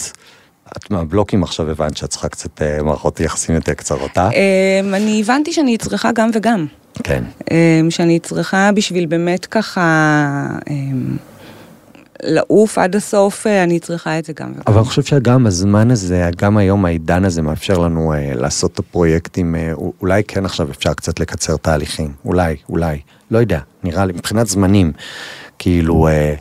את 0.76 0.90
מהבלוקים 0.90 1.42
עכשיו 1.42 1.70
הבנת 1.70 1.96
שאת 1.96 2.10
צריכה 2.10 2.28
קצת 2.28 2.62
אה, 2.62 2.82
מערכות 2.82 3.20
יחסים 3.20 3.54
יותר 3.54 3.74
קצרות, 3.74 4.18
אה? 4.18 4.30
אמ, 4.30 4.94
אני 4.94 5.20
הבנתי 5.20 5.52
שאני 5.52 5.78
צריכה 5.78 6.12
גם 6.12 6.30
וגם. 6.34 6.66
כן. 7.04 7.24
אמ, 7.50 7.90
שאני 7.90 8.18
צריכה 8.18 8.70
בשביל 8.74 9.06
באמת 9.06 9.46
ככה 9.46 10.46
אמ, 10.70 11.16
לעוף 12.22 12.78
עד 12.78 12.96
הסוף, 12.96 13.46
אה, 13.46 13.62
אני 13.62 13.80
צריכה 13.80 14.18
את 14.18 14.24
זה 14.24 14.32
גם. 14.32 14.52
אבל 14.66 14.76
אני 14.76 14.84
חושב 14.84 15.02
שגם 15.02 15.46
הזמן 15.46 15.90
הזה, 15.90 16.30
גם 16.36 16.56
היום 16.56 16.84
העידן 16.84 17.24
הזה 17.24 17.42
מאפשר 17.42 17.78
לנו 17.78 18.12
אה, 18.12 18.32
לעשות 18.34 18.72
את 18.72 18.78
הפרויקטים, 18.78 19.54
אה, 19.54 19.72
אולי 20.00 20.22
כן 20.28 20.44
עכשיו 20.44 20.70
אפשר 20.70 20.94
קצת 20.94 21.20
לקצר 21.20 21.56
תהליכים, 21.56 22.12
אולי, 22.24 22.56
אולי, 22.68 23.00
לא 23.30 23.38
יודע, 23.38 23.60
נראה 23.84 24.04
לי, 24.04 24.12
מבחינת 24.12 24.46
זמנים. 24.46 24.92
כאילו 25.58 26.08
אה, 26.08 26.34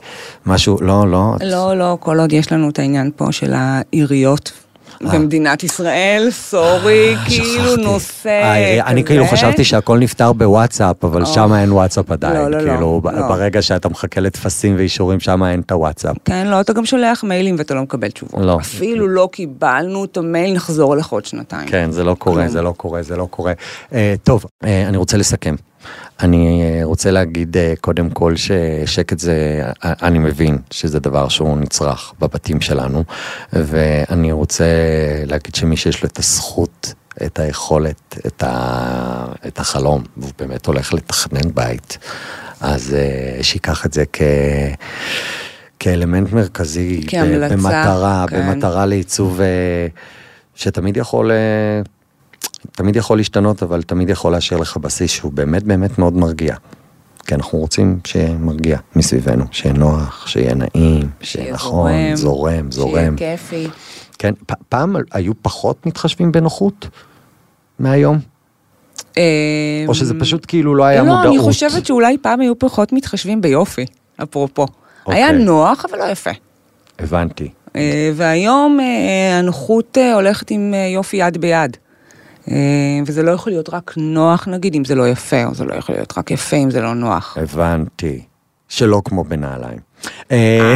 משהו, 0.45 0.77
לא, 0.81 1.11
לא. 1.11 1.35
לא, 1.41 1.77
לא, 1.77 1.97
כל 1.99 2.19
עוד 2.19 2.33
יש 2.33 2.51
לנו 2.51 2.69
את 2.69 2.79
העניין 2.79 3.11
פה 3.15 3.31
של 3.31 3.53
העיריות 3.55 4.51
אה. 5.05 5.11
במדינת 5.11 5.63
ישראל, 5.63 6.27
סורי, 6.31 7.15
אה, 7.15 7.25
כאילו 7.25 7.75
נושא 7.75 8.41
כזה. 8.41 8.79
אני 8.85 9.03
כאילו 9.03 9.25
חשבתי 9.25 9.63
שהכל 9.63 9.97
נפתר 9.97 10.33
בוואטסאפ, 10.33 11.03
אבל 11.03 11.25
שם 11.25 11.53
אין 11.53 11.71
וואטסאפ 11.71 12.11
עדיין. 12.11 12.35
לא, 12.35 12.51
לא, 12.51 12.61
לא. 12.61 12.71
כאילו, 12.71 13.01
ברגע 13.03 13.61
שאתה 13.61 13.89
מחכה 13.89 14.21
לטפסים 14.21 14.75
ואישורים, 14.77 15.19
שם 15.19 15.43
אין 15.43 15.59
את 15.59 15.71
הוואטסאפ. 15.71 16.15
כן, 16.25 16.47
לא, 16.47 16.61
אתה 16.61 16.73
גם 16.73 16.85
שולח 16.85 17.23
מיילים 17.23 17.55
ואתה 17.57 17.73
לא 17.73 17.81
מקבל 17.81 18.09
תשובות. 18.09 18.41
לא. 18.45 18.57
אפילו 18.61 19.07
לא 19.07 19.29
קיבלנו 19.31 20.05
את 20.05 20.17
המייל, 20.17 20.55
נחזור 20.55 20.95
לך 20.95 21.07
עוד 21.07 21.25
שנתיים. 21.25 21.67
כן, 21.67 21.91
זה 21.91 22.03
לא 22.03 22.15
קורה, 22.19 22.47
זה 22.47 22.61
לא 22.61 22.73
קורה, 22.77 23.01
זה 23.03 23.15
לא 23.15 23.27
קורה. 23.31 23.53
טוב, 24.23 24.45
אני 24.63 24.97
רוצה 24.97 25.17
לסכם. 25.17 25.55
אני 26.19 26.61
אה, 26.61 26.79
רוצה 26.83 27.11
להגיד 27.11 27.57
אה, 27.57 27.73
קודם 27.81 28.09
כל 28.09 28.33
ששקט 28.35 29.19
זה, 29.19 29.61
אה, 29.85 29.93
אני 30.01 30.19
מבין 30.19 30.57
שזה 30.71 30.99
דבר 30.99 31.27
שהוא 31.27 31.57
נצרך 31.57 32.13
בבתים 32.19 32.61
שלנו, 32.61 33.03
ואני 33.53 34.31
רוצה 34.31 34.65
להגיד 35.25 35.55
שמי 35.55 35.77
שיש 35.77 36.03
לו 36.03 36.09
את 36.09 36.19
הזכות, 36.19 36.93
את 37.25 37.39
היכולת, 37.39 38.17
את, 38.27 38.43
ה, 38.43 39.25
את 39.47 39.59
החלום, 39.59 40.03
והוא 40.17 40.31
באמת 40.39 40.65
הולך 40.65 40.93
לתכנן 40.93 41.53
בית, 41.53 41.97
אז 42.61 42.95
שיקח 43.41 43.85
את 43.85 43.93
זה 43.93 44.03
כ... 44.13 44.21
כאלמנט 45.79 46.33
מרכזי, 46.33 47.01
כהמלצה, 47.07 47.55
במטרה, 47.55 48.25
כן. 48.29 48.51
במטרה 48.51 48.85
לעיצוב 48.85 49.39
שתמיד 50.55 50.97
יכול 50.97 51.31
תמיד 52.71 52.95
יכול 52.95 53.17
להשתנות, 53.17 53.63
אבל 53.63 53.81
תמיד 53.81 54.09
יכול 54.09 54.31
להשאיר 54.31 54.59
לך 54.59 54.77
בסיס 54.77 55.11
שהוא 55.11 55.31
באמת 55.31 55.63
באמת 55.63 55.99
מאוד 55.99 56.17
מרגיע. 56.17 56.55
כי 57.27 57.35
אנחנו 57.35 57.59
רוצים 57.59 57.99
שיהיה 58.07 58.33
מרגיע 58.33 58.77
מסביבנו, 58.95 59.45
שיהיה 59.51 59.73
נוח, 59.73 60.27
שיהיה 60.27 60.53
נעים, 60.55 61.09
שיהיה 61.21 61.53
נכון, 61.53 61.91
זורם, 62.15 62.15
זורם, 62.15 62.71
זורם. 62.71 63.17
שיהיה 63.17 63.37
כיפי. 63.37 63.67
כן, 64.19 64.33
פעם 64.69 64.95
היו 65.11 65.33
פחות 65.41 65.85
מתחשבים 65.85 66.31
בנוחות 66.31 66.87
מהיום? 67.79 68.19
אמ, 69.17 69.23
או 69.87 69.95
שזה 69.95 70.13
פשוט 70.19 70.45
כאילו 70.47 70.75
לא 70.75 70.83
היה 70.83 71.03
מודעות? 71.03 71.25
לא, 71.25 71.29
אני 71.29 71.39
חושבת 71.39 71.85
שאולי 71.85 72.17
פעם 72.21 72.39
היו 72.39 72.59
פחות 72.59 72.93
מתחשבים 72.93 73.41
ביופי, 73.41 73.85
אפרופו. 74.23 74.65
היה 75.07 75.27
אוקיי. 75.27 75.43
נוח, 75.43 75.85
אבל 75.89 75.99
לא 75.99 76.03
יפה. 76.03 76.31
הבנתי. 76.99 77.49
אה, 77.75 78.11
והיום 78.15 78.79
אה, 78.79 79.39
הנוחות 79.39 79.97
אה, 79.97 80.13
הולכת 80.13 80.51
עם 80.51 80.73
יופי 80.93 81.17
יד 81.17 81.37
ביד. 81.37 81.77
אה, 82.51 82.55
וזה 83.05 83.23
לא 83.23 83.31
יכול 83.31 83.53
להיות 83.53 83.69
רק 83.73 83.93
נוח 83.97 84.47
נגיד 84.47 84.75
אם 84.75 84.85
זה 84.85 84.95
לא 84.95 85.07
יפה, 85.07 85.45
או 85.45 85.55
זה 85.55 85.65
לא 85.65 85.73
יכול 85.73 85.95
להיות 85.95 86.17
רק 86.17 86.31
יפה 86.31 86.57
אם 86.57 86.71
זה 86.71 86.81
לא 86.81 86.93
נוח. 86.93 87.37
הבנתי. 87.41 88.21
שלא 88.69 89.01
כמו 89.05 89.23
בנעליים. 89.23 89.79
אה, 90.31 90.75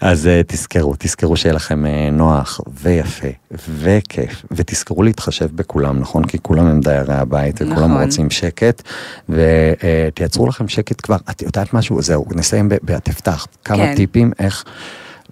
אז 0.00 0.26
אה, 0.26 0.40
תזכרו, 0.46 0.94
תזכרו 0.98 1.36
שיהיה 1.36 1.54
לכם 1.54 1.84
נוח 2.12 2.60
ויפה 2.80 3.28
וכיף, 3.68 4.44
ותזכרו 4.50 5.02
להתחשב 5.02 5.48
בכולם, 5.54 6.00
נכון? 6.00 6.24
כי 6.24 6.38
כולם 6.42 6.66
הם 6.66 6.80
דיירי 6.80 7.14
הבית 7.14 7.62
וכולם 7.62 7.90
נכון. 7.90 8.02
רוצים 8.02 8.30
שקט, 8.30 8.82
ותייצרו 9.28 10.46
לכם 10.46 10.68
שקט 10.68 11.00
כבר. 11.02 11.16
את 11.30 11.42
יודעת 11.42 11.74
משהו? 11.74 12.02
זהו, 12.02 12.26
נסיים 12.34 12.68
בתפתח. 12.68 13.46
כמה 13.64 13.76
כן. 13.76 13.94
טיפים 13.96 14.32
איך... 14.38 14.64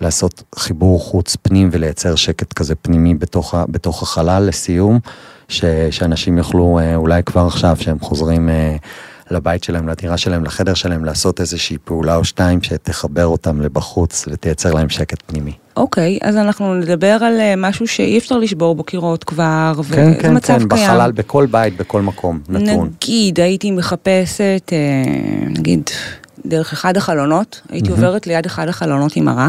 לעשות 0.01 0.43
חיבור 0.55 1.01
חוץ 1.01 1.37
פנים 1.37 1.69
ולייצר 1.73 2.15
שקט 2.15 2.53
כזה 2.53 2.75
פנימי 2.75 3.15
בתוך, 3.15 3.55
בתוך 3.69 4.03
החלל 4.03 4.43
לסיום, 4.43 4.99
ש, 5.49 5.65
שאנשים 5.91 6.39
יוכלו 6.39 6.79
אה, 6.79 6.97
אולי 6.97 7.23
כבר 7.23 7.47
עכשיו, 7.47 7.77
שהם 7.81 8.01
חוזרים 8.01 8.49
אה, 8.49 8.77
לבית 9.31 9.65
שלהם, 9.65 9.89
לדירה 9.89 10.17
שלהם, 10.17 10.45
לחדר 10.45 10.75
שלהם, 10.75 11.05
לעשות 11.05 11.41
איזושהי 11.41 11.79
פעולה 11.85 12.17
או 12.17 12.25
שתיים 12.25 12.63
שתחבר 12.63 13.27
אותם 13.27 13.61
לבחוץ 13.61 14.25
ותייצר 14.31 14.73
להם 14.75 14.89
שקט 14.89 15.23
פנימי. 15.27 15.53
אוקיי, 15.77 16.19
okay, 16.23 16.27
אז 16.29 16.37
אנחנו 16.37 16.75
נדבר 16.75 17.19
על 17.21 17.41
אה, 17.41 17.55
משהו 17.57 17.89
שאי 17.89 18.19
אפשר 18.19 18.39
לשבור 18.39 18.75
בו 18.75 18.85
קירות 18.85 19.25
כבר, 19.25 19.73
כן, 19.75 19.81
וזה 19.81 20.17
כן, 20.21 20.37
מצב 20.37 20.59
כן, 20.59 20.69
קיים. 20.69 20.91
בחלל, 20.91 21.13
בכל 21.13 21.47
בית, 21.47 21.77
בכל 21.77 22.03
מקום, 22.03 22.41
נתון. 22.49 22.91
נגיד, 23.03 23.41
הייתי 23.41 23.71
מחפשת, 23.71 24.73
נגיד, 25.51 25.91
דרך 26.47 26.73
אחד 26.73 26.97
החלונות, 26.97 27.61
הייתי 27.69 27.89
mm-hmm. 27.89 27.93
עוברת 27.93 28.27
ליד 28.27 28.47
אחד 28.47 28.69
החלונות 28.69 29.17
עם 29.17 29.29
הרע. 29.29 29.49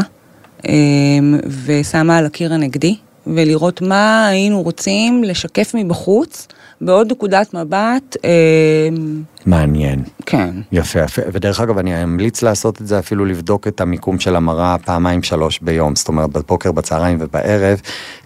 אמ, 0.68 1.38
ושמה 1.66 2.16
על 2.16 2.26
הקיר 2.26 2.54
הנגדי, 2.54 2.96
ולראות 3.26 3.82
מה 3.82 4.26
היינו 4.26 4.62
רוצים 4.62 5.24
לשקף 5.24 5.72
מבחוץ 5.74 6.48
בעוד 6.80 7.12
נקודת 7.12 7.54
מבט. 7.54 8.16
אמ, 8.24 9.22
מעניין. 9.46 10.02
כן. 10.26 10.50
יפה, 10.72 11.00
יפה. 11.00 11.22
ודרך 11.32 11.60
אגב, 11.60 11.78
אני 11.78 12.02
אמליץ 12.02 12.42
לעשות 12.42 12.80
את 12.80 12.86
זה, 12.86 12.98
אפילו 12.98 13.24
לבדוק 13.24 13.68
את 13.68 13.80
המיקום 13.80 14.20
של 14.20 14.36
המראה 14.36 14.76
פעמיים 14.84 15.22
שלוש 15.22 15.58
ביום, 15.58 15.96
זאת 15.96 16.08
אומרת, 16.08 16.30
בבוקר, 16.30 16.72
בצהריים 16.72 17.18
ובערב, 17.20 17.80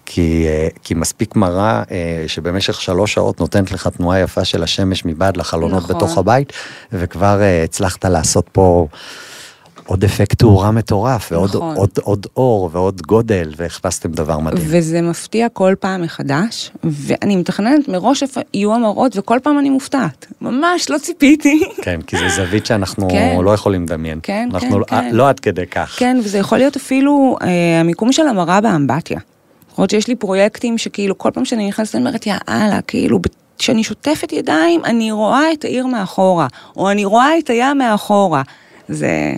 כי, 0.05 0.45
אה, 0.47 0.67
כי 0.83 0.93
מספיק 0.93 1.35
מראה 1.35 1.83
אה, 1.91 2.23
שבמשך 2.27 2.81
שלוש 2.81 3.13
שעות 3.13 3.39
נותנת 3.39 3.71
לך 3.71 3.87
תנועה 3.87 4.19
יפה 4.19 4.45
של 4.45 4.63
השמש 4.63 5.05
מבעד 5.05 5.37
לחלונות 5.37 5.83
נכון. 5.83 5.95
בתוך 5.95 6.17
הבית, 6.17 6.53
וכבר 6.93 7.41
אה, 7.41 7.63
הצלחת 7.63 8.05
לעשות 8.05 8.49
פה... 8.51 8.87
עוד 9.91 10.03
אפקט 10.03 10.39
תאורה 10.39 10.71
מטורף, 10.71 11.31
ועוד 11.31 11.49
נכון. 11.49 11.75
עוד, 11.75 11.89
עוד 12.03 12.27
אור 12.37 12.69
ועוד 12.71 13.01
גודל, 13.01 13.53
והכנסתם 13.57 14.11
דבר 14.11 14.39
מדהים. 14.39 14.67
וזה 14.69 15.01
מפתיע 15.01 15.49
כל 15.49 15.73
פעם 15.79 16.01
מחדש, 16.01 16.71
ואני 16.83 17.35
מתכננת 17.35 17.87
מראש 17.87 18.23
איפה 18.23 18.41
יהיו 18.53 18.73
המראות, 18.73 19.17
וכל 19.17 19.39
פעם 19.43 19.59
אני 19.59 19.69
מופתעת. 19.69 20.25
ממש 20.41 20.89
לא 20.89 20.97
ציפיתי. 20.97 21.63
כן, 21.81 22.01
כי 22.01 22.17
זו 22.17 22.29
זווית 22.35 22.65
שאנחנו 22.65 23.07
כן. 23.11 23.37
לא 23.43 23.51
יכולים 23.51 23.83
לדמיין. 23.83 24.19
כן, 24.23 24.49
אנחנו 24.53 24.69
כן, 24.69 24.77
לא, 24.77 24.85
כן. 24.85 25.15
לא 25.15 25.29
עד 25.29 25.39
כדי 25.39 25.65
כך. 25.65 25.95
כן, 25.99 26.17
וזה 26.23 26.37
יכול 26.37 26.57
להיות 26.57 26.75
אפילו 26.75 27.37
אה, 27.41 27.79
המיקום 27.79 28.11
של 28.11 28.27
המראה 28.27 28.61
באמבטיה. 28.61 29.19
יכול 29.71 29.83
להיות 29.83 29.91
שיש 29.91 30.07
לי 30.07 30.15
פרויקטים 30.15 30.77
שכאילו 30.77 31.17
כל 31.17 31.29
פעם 31.33 31.45
שאני 31.45 31.67
נכנסת 31.67 31.95
אני 31.95 32.05
אומרת, 32.05 32.25
יאללה, 32.27 32.79
כאילו, 32.87 33.19
כשאני 33.57 33.83
שוטפת 33.83 34.33
ידיים, 34.33 34.85
אני 34.85 35.11
רואה 35.11 35.53
את 35.53 35.65
העיר 35.65 35.87
מאחורה, 35.87 36.47
או 36.77 36.91
אני 36.91 37.05
רואה 37.05 37.37
את 37.37 37.49
הים 37.49 37.77
מאחורה. 37.77 38.41
זה... 38.89 39.33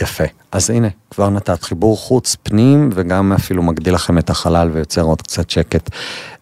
יפה. 0.00 0.24
אז 0.52 0.70
הנה, 0.70 0.88
כבר 1.10 1.30
נתת 1.30 1.62
חיבור 1.62 1.96
חוץ 1.96 2.36
פנים, 2.42 2.90
וגם 2.94 3.32
אפילו 3.32 3.62
מגדיל 3.62 3.94
לכם 3.94 4.18
את 4.18 4.30
החלל 4.30 4.70
ויוצר 4.72 5.02
עוד 5.02 5.22
קצת 5.22 5.50
שקט. 5.50 5.90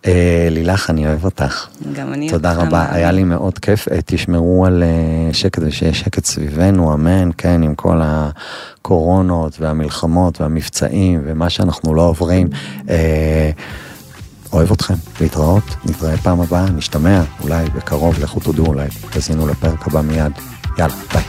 אה, 0.07 0.49
לילך, 0.51 0.91
אני 0.91 1.07
אוהב 1.07 1.25
אותך. 1.25 1.67
גם 1.93 2.13
אני 2.13 2.29
תודה 2.29 2.53
רבה, 2.53 2.71
מה... 2.71 2.93
היה 2.93 3.13
לי 3.13 3.25
מאוד 3.25 3.59
כיף. 3.59 3.89
אה, 3.89 3.99
תשמרו 4.07 4.67
על 4.67 4.83
אה, 4.83 5.35
שקט 5.35 5.63
ושיהיה 5.67 5.95
שקט 5.95 6.25
סביבנו, 6.25 6.95
אמן, 6.95 7.31
כן, 7.39 7.63
עם 7.63 7.75
כל 7.75 8.01
הקורונות 8.05 9.61
והמלחמות 9.61 10.41
והמבצעים 10.41 11.21
ומה 11.25 11.51
שאנחנו 11.51 11.95
לא 11.95 12.03
עוברים. 12.03 12.49
אה, 12.91 13.51
אוהב 14.53 14.73
אתכם, 14.73 14.95
להתראות, 15.21 15.65
נתראה 15.85 16.17
פעם 16.17 16.41
הבאה, 16.41 16.71
נשתמע, 16.71 17.23
אולי 17.43 17.65
בקרוב, 17.77 18.19
לכו 18.23 18.41
תודו, 18.41 18.67
אולי 18.67 18.89
תזינו 19.11 19.47
לפרק 19.47 19.87
הבא 19.87 20.01
מיד. 20.01 20.33
יאללה, 20.79 20.95
ביי. 21.13 21.23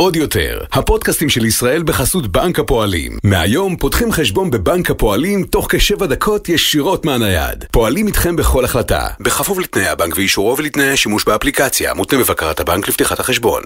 עוד 0.00 0.16
יותר, 0.16 0.60
הפודקאסטים 0.72 1.28
של 1.28 1.44
ישראל 1.44 1.82
בחסות 1.82 2.26
בנק 2.26 2.58
הפועלים. 2.58 3.18
מהיום 3.24 3.76
פותחים 3.76 4.12
חשבון 4.12 4.50
בבנק 4.50 4.90
הפועלים 4.90 5.44
תוך 5.44 5.66
כשבע 5.70 6.06
דקות 6.06 6.48
ישירות 6.48 7.04
מהנייד. 7.04 7.64
פועלים 7.72 8.06
איתכם 8.06 8.36
בכל 8.36 8.64
החלטה, 8.64 9.06
בכפוף 9.20 9.58
לתנאי 9.58 9.88
הבנק 9.88 10.16
ואישורו 10.16 10.56
ולתנאי 10.58 10.90
השימוש 10.90 11.24
באפליקציה, 11.24 11.94
מותנה 11.94 12.18
בבקרת 12.18 12.60
הבנק 12.60 12.88
לפתיחת 12.88 13.20
החשבון. 13.20 13.62